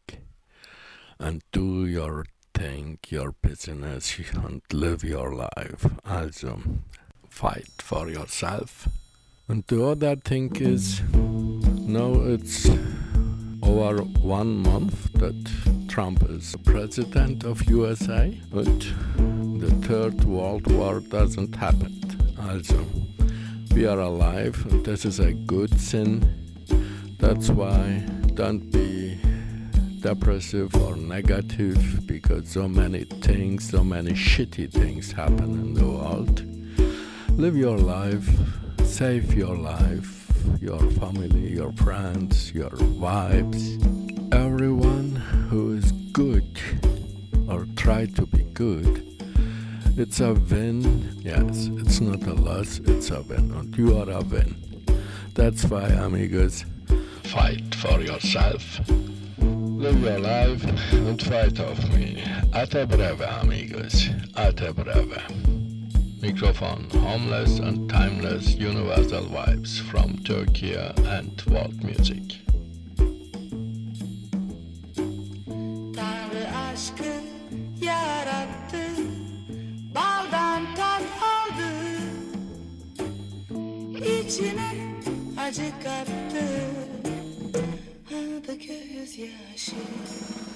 and 1.18 1.42
do 1.52 1.84
your 1.84 2.24
thing, 2.54 2.98
your 3.08 3.32
business, 3.32 4.18
and 4.32 4.62
live 4.72 5.04
your 5.04 5.34
life. 5.34 5.86
Also, 6.08 6.60
fight 7.28 7.70
for 7.78 8.08
yourself. 8.08 8.88
And 9.48 9.64
the 9.66 9.84
other 9.84 10.16
thing 10.16 10.54
is, 10.56 11.02
now 11.12 12.12
it's 12.22 12.68
over 13.62 14.02
one 14.02 14.56
month 14.56 15.12
that 15.14 15.50
Trump 15.88 16.22
is 16.30 16.54
president 16.64 17.44
of 17.44 17.68
USA, 17.68 18.40
but 18.52 18.80
the 19.58 19.70
third 19.86 20.24
world 20.24 20.70
war 20.70 21.00
doesn't 21.00 21.56
happen. 21.56 22.00
Also, 22.48 22.84
we 23.74 23.86
are 23.86 24.00
alive, 24.00 24.84
this 24.84 25.04
is 25.04 25.20
a 25.20 25.32
good 25.32 25.70
thing. 25.70 26.24
That's 27.18 27.50
why 27.50 28.04
don't 28.34 28.70
be 28.70 29.18
depressive 30.00 30.74
or 30.76 30.96
negative 30.96 32.06
because 32.06 32.48
so 32.48 32.66
many 32.66 33.04
things, 33.04 33.68
so 33.68 33.84
many 33.84 34.12
shitty 34.12 34.70
things 34.72 35.12
happen 35.12 35.50
in 35.50 35.74
the 35.74 35.86
world. 35.86 36.42
Live 37.38 37.54
your 37.54 37.76
life, 37.76 38.28
save 38.84 39.34
your 39.34 39.56
life, 39.56 40.32
your 40.60 40.80
family, 40.92 41.52
your 41.52 41.72
friends, 41.72 42.52
your 42.54 42.70
wives, 42.98 43.76
everyone 44.32 45.16
who 45.50 45.74
is 45.74 45.92
good 46.12 46.58
or 47.46 47.66
try 47.76 48.06
to 48.06 48.24
be 48.24 48.44
good. 48.54 49.06
It's 49.98 50.20
a 50.20 50.32
win. 50.32 51.20
Yes, 51.20 51.68
it's 51.72 52.00
not 52.00 52.22
a 52.22 52.32
loss, 52.32 52.78
it's 52.78 53.10
a 53.10 53.20
win. 53.20 53.50
And 53.50 53.76
you 53.76 53.98
are 53.98 54.10
a 54.10 54.22
win. 54.22 54.56
That's 55.34 55.64
why, 55.66 55.88
amigos, 55.88 56.64
fight 57.24 57.74
for 57.74 58.00
yourself. 58.00 58.80
Live 59.80 60.02
your 60.02 60.18
life 60.18 60.62
and 60.92 61.22
fight 61.22 61.58
of 61.58 61.78
me. 61.96 62.22
Ate 62.52 62.86
breve, 62.86 63.22
amigos. 63.22 64.10
Ate 64.36 64.74
breve. 64.76 65.22
Microphone, 66.20 66.84
homeless 66.90 67.58
and 67.60 67.88
timeless 67.88 68.56
universal 68.56 69.24
vibes 69.24 69.80
from 69.80 70.18
Turkey 70.18 70.74
and 70.74 71.40
world 71.46 71.82
music. 71.82 72.42
Tanrı 75.96 76.44
aşkı 76.56 77.12
yarattı 77.80 78.84
Baldan 79.94 80.74
tat 80.76 81.02
aldı 81.22 81.72
İçine 83.98 84.72
acı 85.38 85.70
kattı 85.82 86.44
the 88.50 88.56
kiss, 88.56 89.16
yeah, 89.16 89.28
she. 89.54 90.49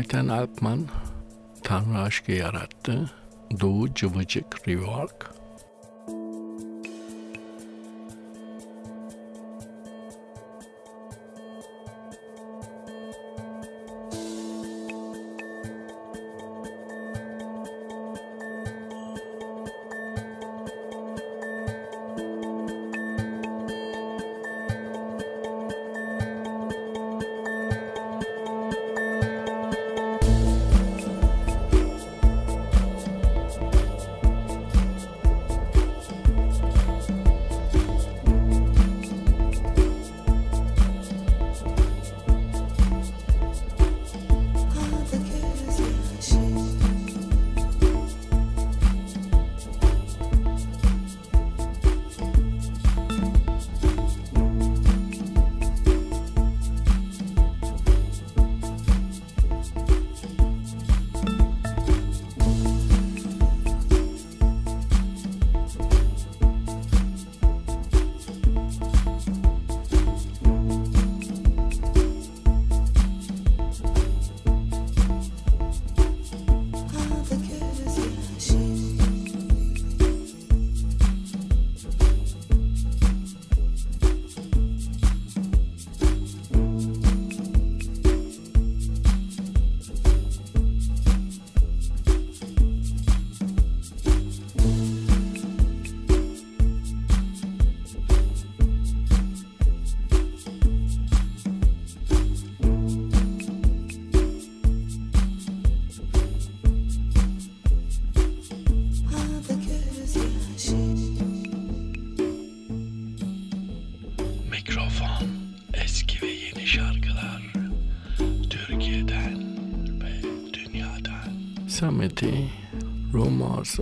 Ayten 0.00 0.28
Alpman, 0.28 0.88
Tanrı 1.62 1.98
aşkı 1.98 2.32
yarattı. 2.32 3.10
Doğu 3.60 3.94
Cıvıcık 3.94 4.68
Rework. 4.68 5.39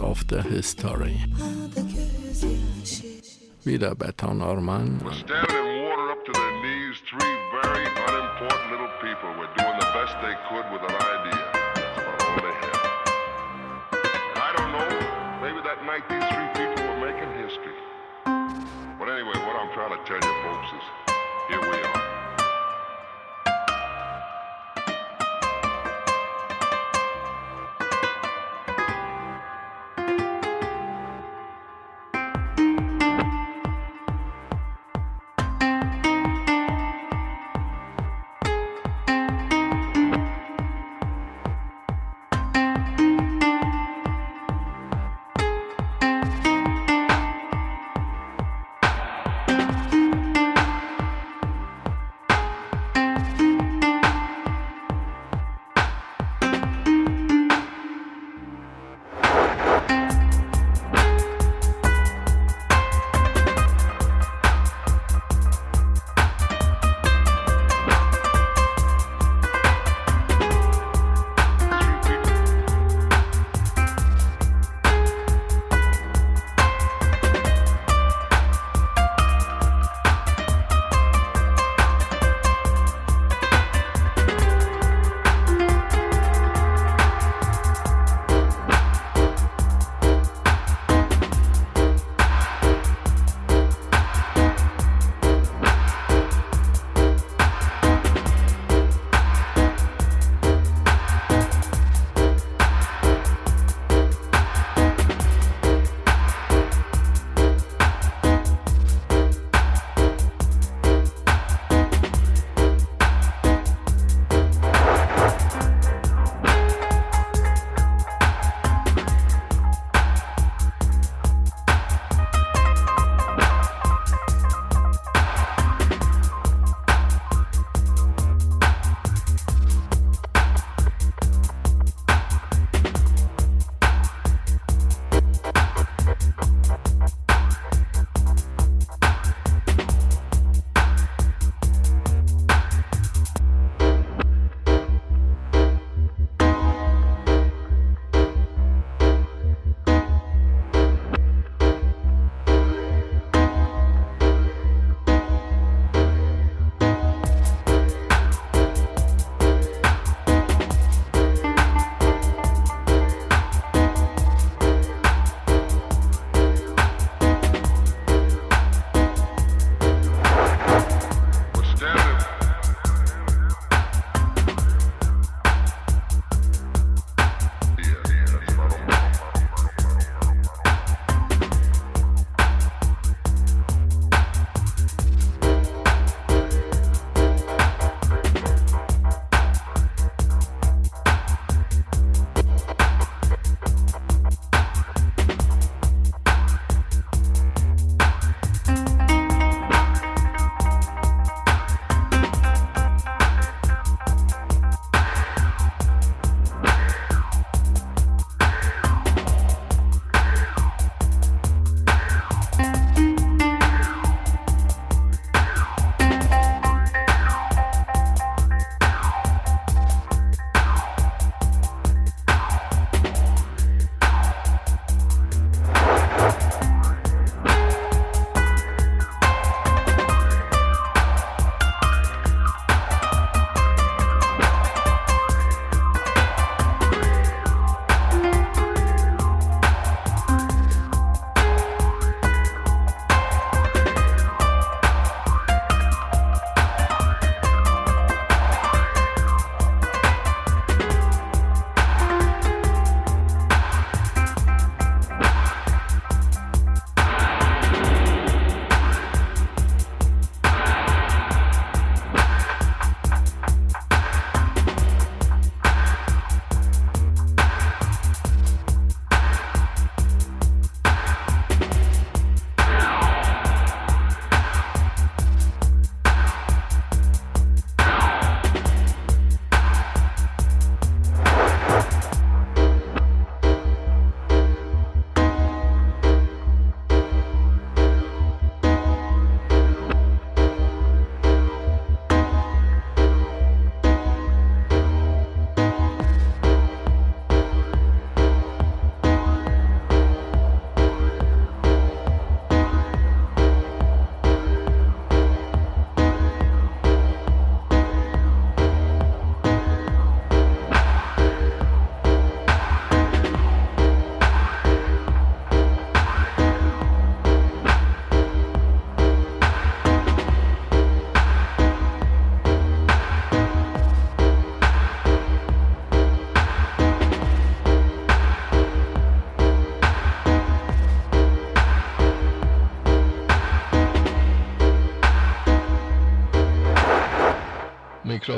Of 0.01 0.26
the 0.28 0.42
History. 0.42 1.16
Wieder 3.64 3.94
Beton 3.94 4.40
Orman. 4.40 5.01
We're 5.05 5.12
standing 5.12 5.57
in 5.57 5.84
water 5.84 6.11
up 6.11 6.24
to 6.24 6.32
their 6.32 6.55
knees, 6.62 6.96
three 7.11 7.36
very 7.62 7.84
unimportant 7.84 8.70
little 8.70 8.92
people 9.03 9.30
were 9.38 9.51
doing 9.57 9.76
the 9.78 9.90
best 9.92 10.14
they 10.22 10.34
could 10.49 10.66
with 10.72 10.82
an 10.82 10.96
idea. 10.96 11.44
That's 11.74 11.99
about 11.99 12.22
all 12.22 12.36
they. 12.40 12.55
And 14.32 14.38
I 14.38 14.51
don't 14.57 14.72
know, 14.72 14.88
maybe 15.42 15.61
that 15.66 15.84
night 15.84 16.05
these 16.09 16.26
three 16.32 16.49
people 16.57 16.82
were 16.88 17.01
making 17.05 17.30
history. 17.44 17.76
But 18.99 19.09
anyway, 19.09 19.36
what 19.46 19.57
I'm 19.57 19.72
trying 19.74 19.94
to 19.96 20.01
tell 20.07 20.20
you 20.22 20.47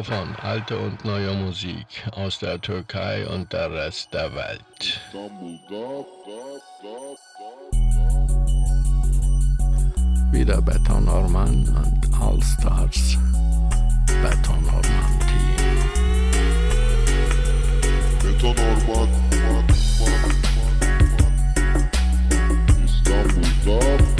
Mikrofon 0.00 0.34
alte 0.40 0.78
und 0.78 1.04
neue 1.04 1.34
Musik 1.34 2.08
aus 2.12 2.38
der 2.38 2.58
Türkei 2.58 3.26
und 3.26 3.52
der 3.52 3.70
Rest 3.70 4.14
der 4.14 4.34
Welt. 4.34 4.98
Wieder 10.32 10.62
Beton 10.62 11.06
Orman 11.06 11.68
und 11.68 12.00
All 12.18 12.42
Stars 12.42 13.18
Beton 14.22 14.64
Orman 14.64 15.20
Team. 15.28 15.76
Beton 18.22 18.56
Orman 18.88 19.66
İstanbul'da 22.84 24.19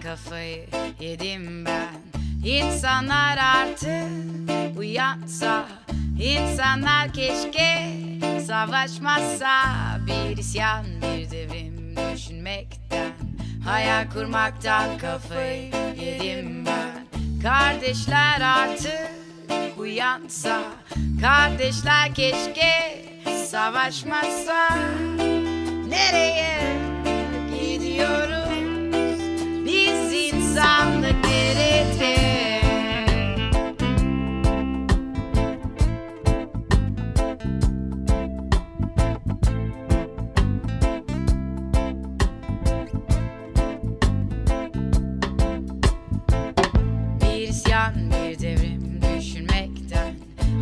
kafayı 0.00 0.66
yedim 1.00 1.64
ben. 1.64 2.00
İnsanlar 2.44 3.38
artık 3.38 4.78
uyansa. 4.78 5.68
İnsanlar 6.22 7.12
keşke 7.12 7.90
savaşmazsa. 8.46 9.64
Bir 10.06 10.36
isyan 10.36 10.84
bir 10.86 11.30
devrim 11.30 11.94
düşünmekten. 12.12 13.12
Hayal 13.64 14.10
kurmaktan 14.10 14.98
kafayı 14.98 15.72
yedim 16.00 16.66
ben. 16.66 17.06
Kardeşler 17.42 18.40
artık 18.40 19.10
uyansa. 19.78 20.62
Kardeşler 21.20 22.14
keşke 22.14 23.04
savaşmazsa. 23.46 24.68
Nereye? 25.88 26.97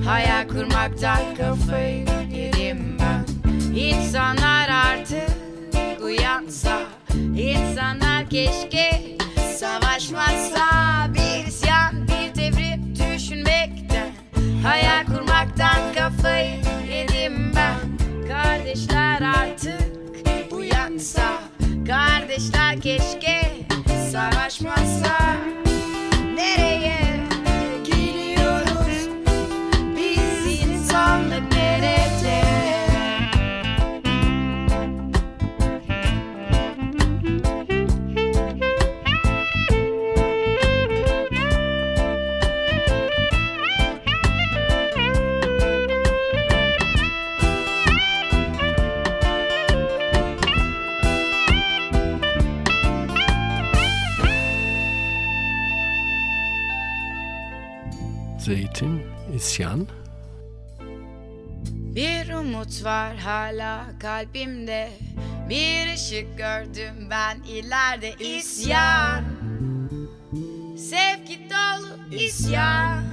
Hayal 0.06 0.48
kurmaktan 0.48 1.34
kafayı 1.36 2.06
yedim 2.30 2.98
ben. 3.00 3.50
İnsanlar 3.74 4.68
artık 4.68 6.02
uyansa 6.04 6.78
İnsanlar 7.36 8.30
keşke 8.30 9.16
savaşmazsa. 9.58 10.66
Bir 11.14 11.46
isyan 11.46 12.08
bir 12.08 12.34
devrim 12.40 12.94
düşünmekten 12.96 14.10
Hayal 14.62 15.06
kurmaktan 15.06 15.94
kafayı 15.94 16.60
yedim 16.92 17.52
ben. 17.56 17.78
Kardeşler 18.28 19.22
artık 19.22 20.52
uyansa 20.52 21.38
Kardeşler 21.86 22.80
keşke 22.80 23.40
savaşmazsa. 24.12 25.36
Nereye 26.34 27.05
isyan. 59.56 59.86
Bir 61.96 62.34
umut 62.34 62.84
var 62.84 63.16
hala 63.16 63.84
kalbimde. 64.00 64.90
Bir 65.48 65.94
ışık 65.94 66.38
gördüm 66.38 67.10
ben 67.10 67.36
ileride. 67.42 68.14
İsyan. 68.14 69.24
Sevgi 70.78 71.50
dolu 71.50 72.14
isyan. 72.14 73.04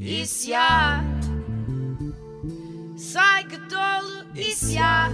İsyan. 0.00 1.04
Saygı 2.98 3.70
dolu 3.70 4.38
isyan. 4.38 5.12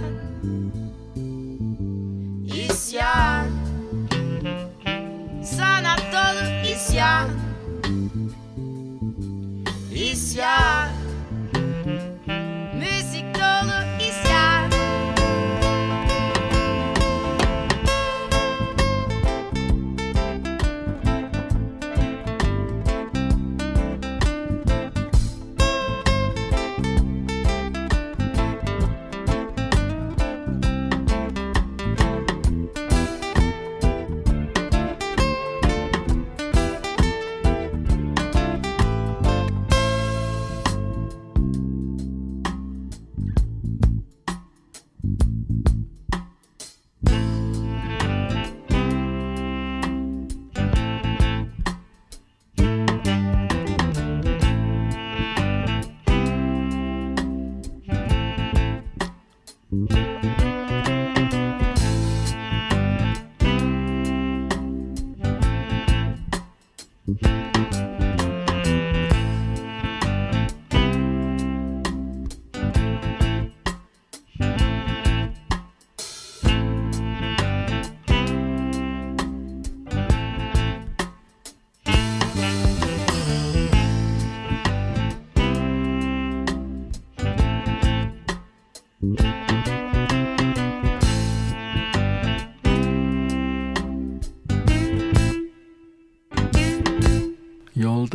İsyan. 2.45 3.47
Sanat 5.43 6.01
dolu 6.13 6.73
isyan. 6.73 7.44
delícia. 10.15 11.04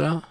that? 0.00 0.29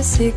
esse. 0.00 0.32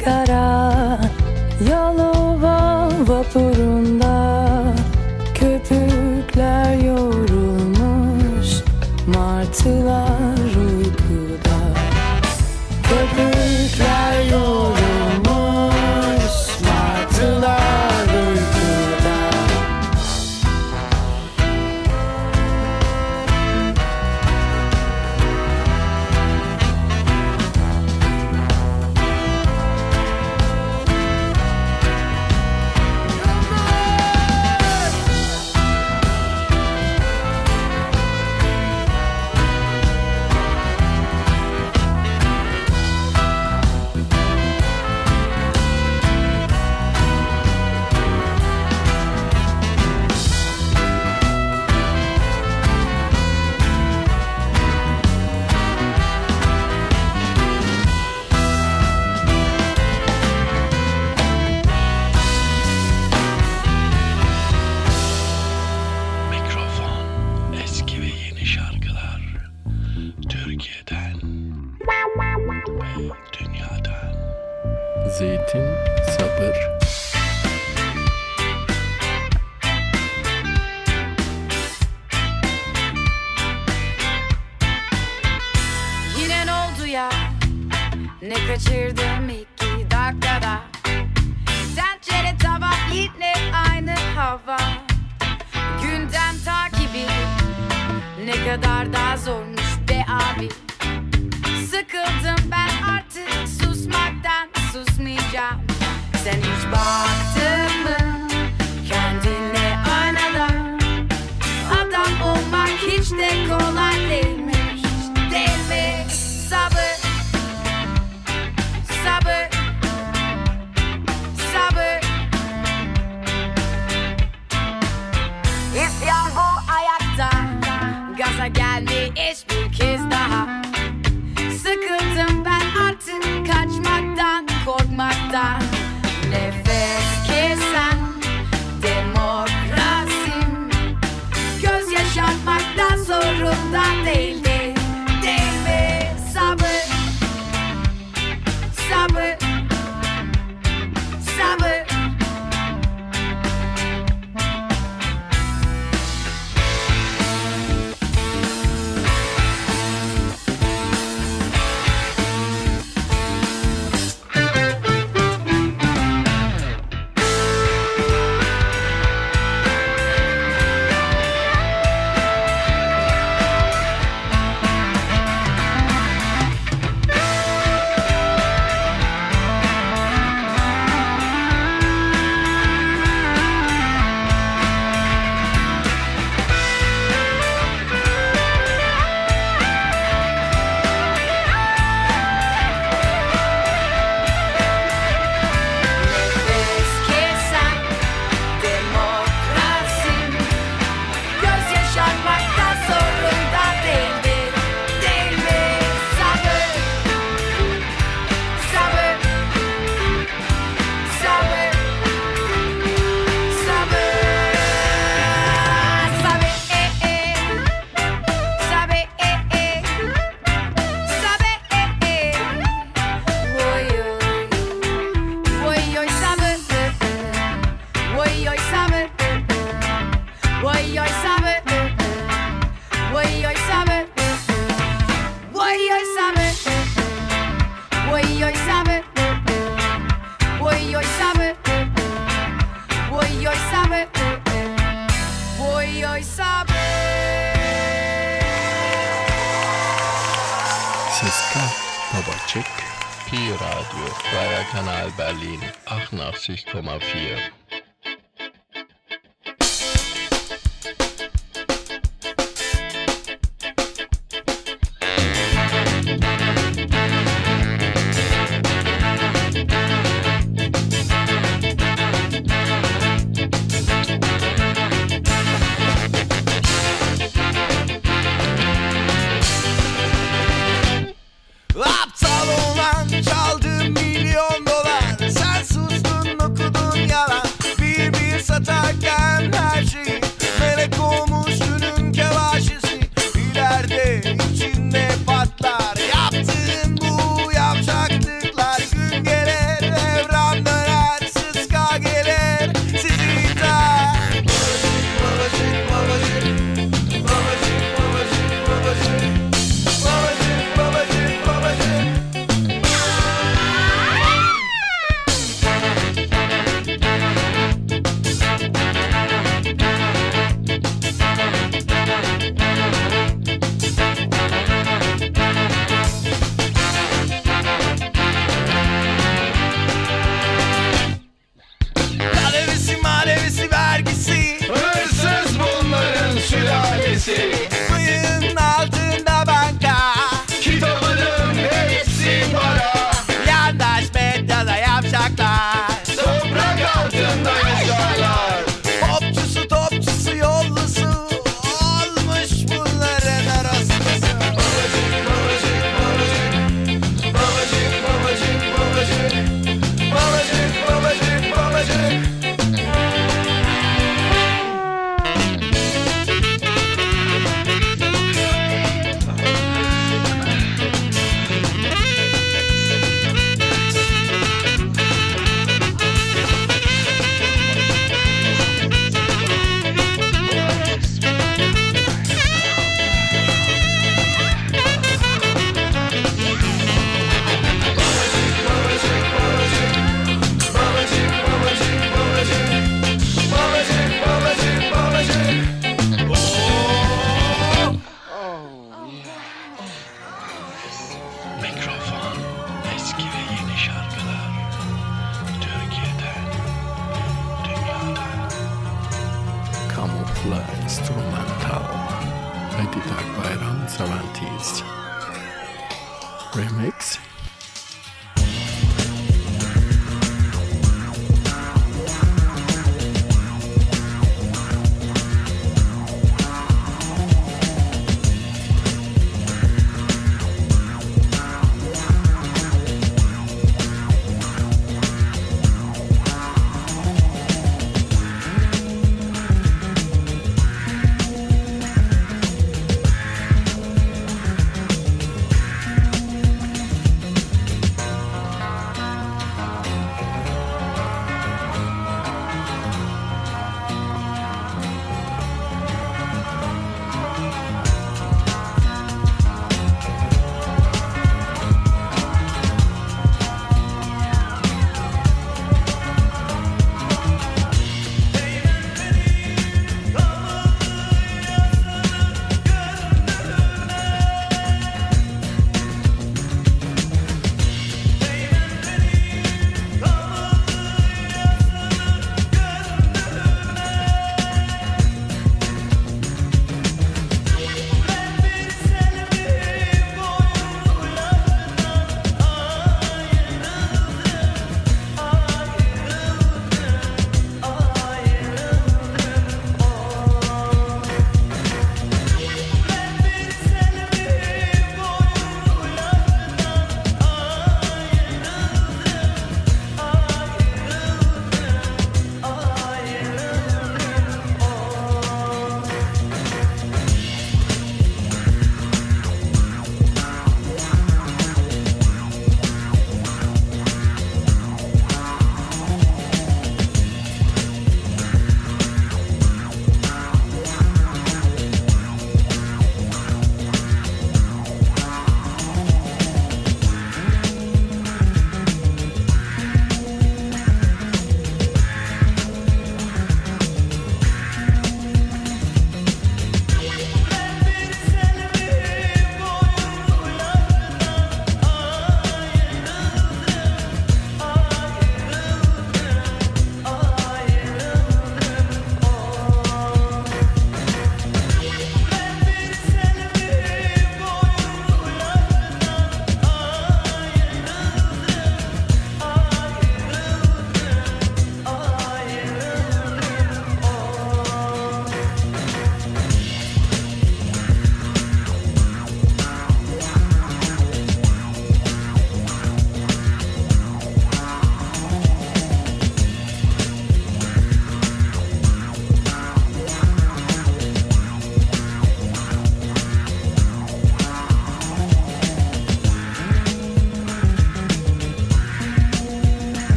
Send 105.34 106.45
you 106.45 106.55
sparks. 106.57 107.32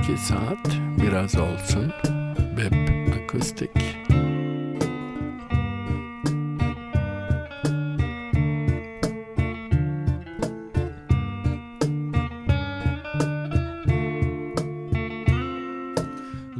Evdeki 0.00 0.22
saat 0.22 0.78
biraz 1.02 1.36
olsun. 1.36 1.92
Web 2.56 2.72
akustik. 3.22 3.70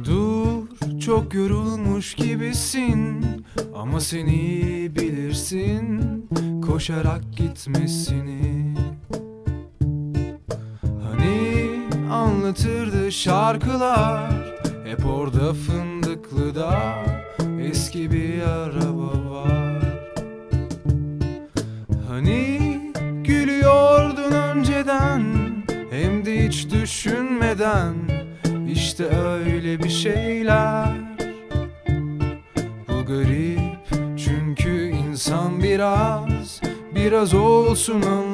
Dur 0.05 0.67
çok 0.99 1.33
yorulmuş 1.33 2.13
gibisin 2.15 3.25
Ama 3.75 3.99
seni 3.99 4.91
bilirsin 4.95 6.01
Koşarak 6.61 7.21
gitmesini 7.37 8.60
şarkılar 13.51 14.31
Hep 14.85 15.05
orada 15.05 15.53
fındıklıda 15.53 16.95
Eski 17.61 18.11
bir 18.11 18.41
araba 18.41 19.31
var. 19.31 19.83
Hani 22.09 22.59
gülüyordun 23.23 24.31
önceden 24.31 25.23
Hem 25.91 26.25
de 26.25 26.47
hiç 26.47 26.69
düşünmeden 26.71 27.93
işte 28.67 29.05
öyle 29.05 29.83
bir 29.83 29.89
şeyler. 29.89 30.95
Bu 32.87 33.05
garip 33.05 33.59
çünkü 34.17 34.89
insan 34.89 35.63
biraz 35.63 36.61
Biraz 36.95 37.33
olsun 37.33 38.01
anlamaz 38.01 38.30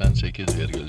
%88,9 0.00 0.79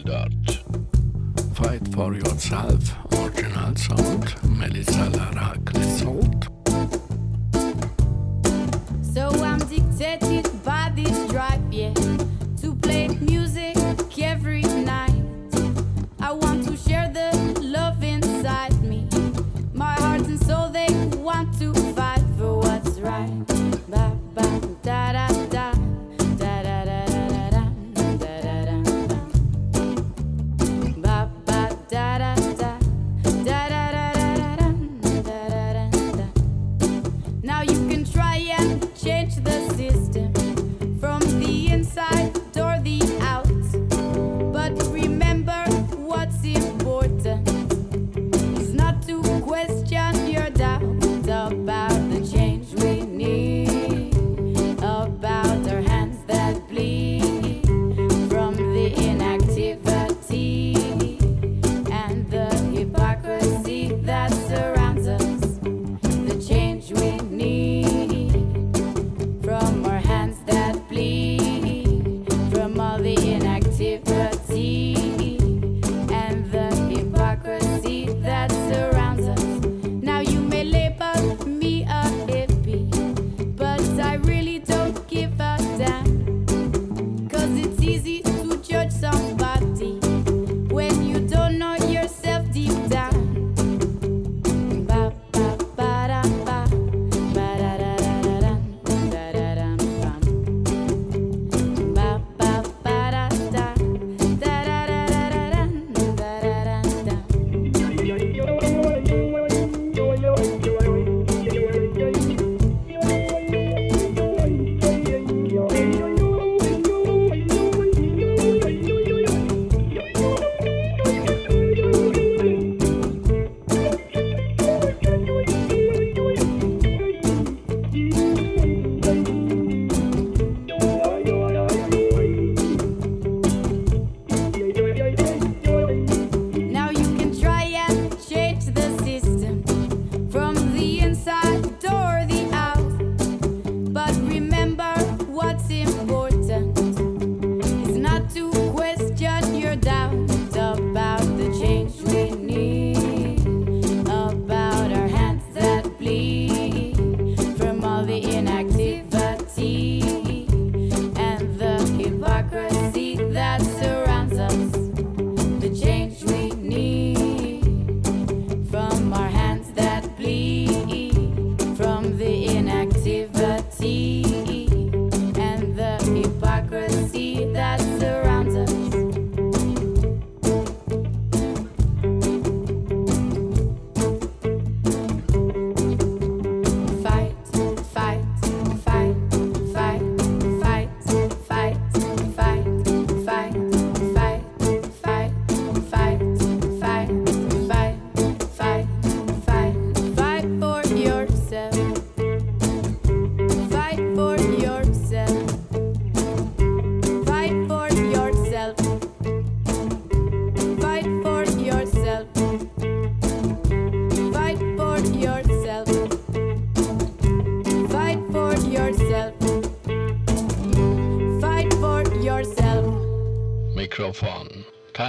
give 73.99 74.20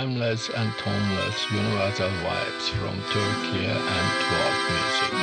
timeless 0.02 0.50
and 0.50 0.72
timeless 0.78 1.52
universal 1.52 2.08
vibes 2.08 2.68
from 2.70 3.00
Turkey 3.12 3.66
and 3.66 4.32
world 4.32 5.12
music. 5.12 5.21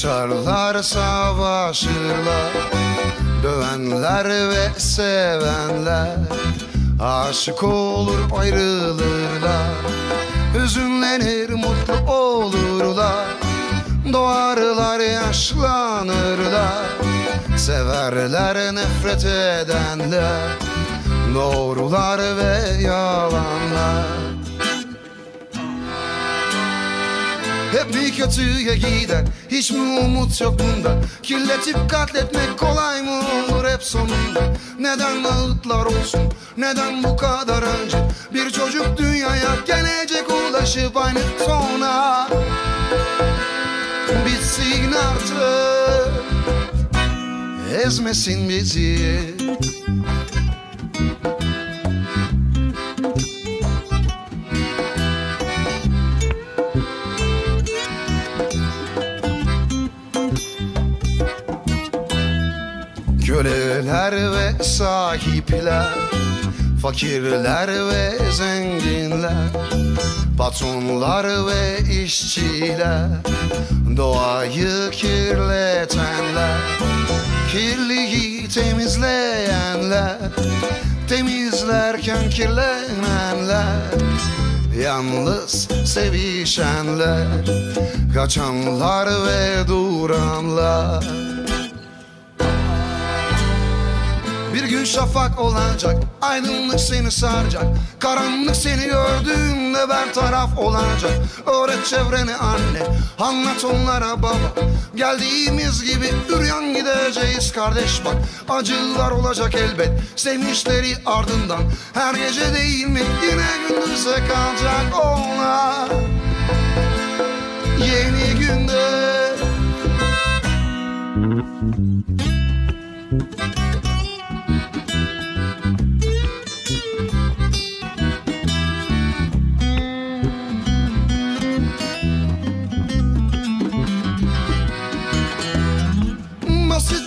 Yaşarlar 0.00 0.82
savaşırlar 0.82 2.52
Dövenler 3.42 4.28
ve 4.28 4.80
sevenler. 4.80 6.16
Aşık 7.00 7.62
olur 7.62 8.18
ayrılırlar 8.38 9.74
Hüzünlenir 10.54 11.50
mutlu 11.50 12.12
olurlar. 12.12 13.26
Doğarlar 14.12 15.00
yaşlanırlar 15.00 16.84
Severler 17.56 18.74
nefret 18.74 19.24
edenler. 19.24 20.50
Doğrular 21.34 22.20
ve 22.36 22.82
yalanlar. 22.82 24.29
Hep 27.72 27.94
bir 27.94 28.16
kötüye 28.16 28.76
gider. 28.76 29.24
Hiç 29.50 29.70
mi 29.70 30.00
umut 30.00 30.40
yok 30.40 30.54
bunda? 30.58 30.96
Kirletip 31.22 31.90
katletmek 31.90 32.58
kolay 32.58 33.02
mı 33.02 33.10
olur 33.10 33.68
hep 33.68 33.82
sonunda? 33.82 34.40
Neden 34.78 35.24
ağıtlar 35.24 35.86
olsun? 35.86 36.20
Neden 36.56 37.04
bu 37.04 37.16
kadar 37.16 37.62
önce? 37.62 37.98
Bir 38.34 38.50
çocuk 38.50 38.98
dünyaya 38.98 39.56
gelecek 39.66 40.24
ulaşıp 40.30 40.96
aynı 40.96 41.20
sona. 41.46 42.28
Bitsin 44.26 44.92
artık. 44.92 46.10
Ezmesin 47.84 48.48
bizi 48.48 49.20
sahipler 64.80 65.88
Fakirler 66.82 67.68
ve 67.68 68.32
zenginler 68.32 69.48
Patronlar 70.38 71.26
ve 71.46 71.78
işçiler 72.04 73.08
Doğayı 73.96 74.90
kirletenler 74.92 76.58
Kirliyi 77.52 78.48
temizleyenler 78.48 80.16
Temizlerken 81.08 82.30
kirlenenler 82.30 83.76
Yalnız 84.82 85.68
sevişenler 85.84 87.26
Kaçanlar 88.14 89.08
ve 89.08 89.68
duranlar 89.68 91.29
Bir 94.54 94.64
gün 94.64 94.84
şafak 94.84 95.40
olacak 95.40 95.96
Aydınlık 96.22 96.80
seni 96.80 97.10
saracak. 97.10 97.64
Karanlık 97.98 98.56
seni 98.56 98.84
gördüğünde 98.84 99.88
bertaraf 99.88 100.58
olacak. 100.58 101.12
Öğret 101.46 101.86
çevreni 101.86 102.34
anne 102.36 102.82
Anlat 103.18 103.64
onlara 103.64 104.22
baba. 104.22 104.54
Geldiğimiz 104.94 105.84
gibi 105.84 106.06
üryan 106.28 106.74
gideceğiz 106.74 107.52
kardeş 107.52 108.04
bak. 108.04 108.14
Acılar 108.48 109.10
olacak 109.10 109.54
elbet 109.54 109.90
Sevinçleri 110.16 110.96
ardından. 111.06 111.62
Her 111.94 112.14
gece 112.14 112.54
değil 112.54 112.86
mi 112.86 113.02
yine 113.22 113.46
gündüze 113.68 114.16
kalacak 114.28 115.04
onlar. 115.04 115.90
Yeni 117.78 118.40
günde 118.40 119.10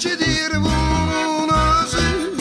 Basitçedir 0.04 0.52
bunun 0.56 1.50
özü. 1.50 2.36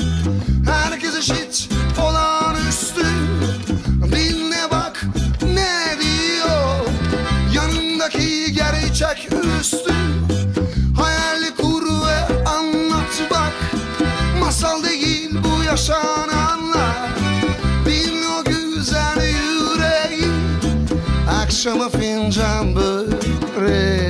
Herkes 0.70 1.16
eşit 1.16 1.68
olağanüstü. 2.02 3.06
Dinle 4.02 4.70
bak 4.70 5.04
ne 5.42 5.96
diyor? 6.02 6.86
Yanındaki 7.54 8.52
gerçek 8.52 9.28
üstü. 9.60 9.94
Hayali 10.96 11.54
kur 11.54 11.82
ve 11.84 12.48
anlat 12.48 13.22
bak. 13.30 13.52
Masal 14.40 14.84
değil 14.84 15.30
bu 15.44 15.64
yaşananlar 15.64 16.96
Dinle 17.86 18.28
o 18.28 18.44
güzel 18.44 19.16
yüreği 19.16 20.30
Akşama 21.42 21.88
fincan 21.88 22.76
böreği 22.76 24.01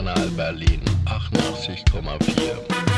Kanal 0.00 0.30
Berlin 0.30 0.80
88,4. 1.04 2.89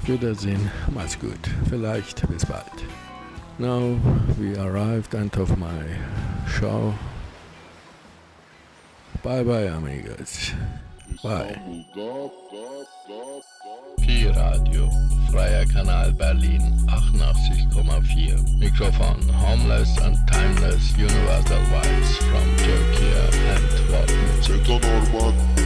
Auf 0.00 0.08
Wiedersehen, 0.08 0.70
mach's 0.94 1.18
gut, 1.18 1.38
vielleicht 1.68 2.26
bis 2.28 2.46
bald. 2.46 2.64
Now 3.58 3.98
we 4.38 4.56
arrived 4.56 5.14
end 5.14 5.36
of 5.36 5.58
my 5.58 5.84
show. 6.48 6.94
Bye 9.22 9.44
bye 9.44 9.68
amigos. 9.68 10.52
Bye. 11.22 11.54
Pi-Radio, 13.98 14.88
freier 15.30 15.66
Kanal 15.66 16.12
Berlin, 16.12 16.62
88,4. 16.88 18.58
Mikrofon, 18.58 19.28
homeless 19.30 19.98
and 19.98 20.16
timeless, 20.26 20.96
universal 20.96 21.60
vibes 21.68 22.16
from 22.30 22.56
Turkey 22.56 23.12
and 23.52 23.68
Watten. 25.12 25.59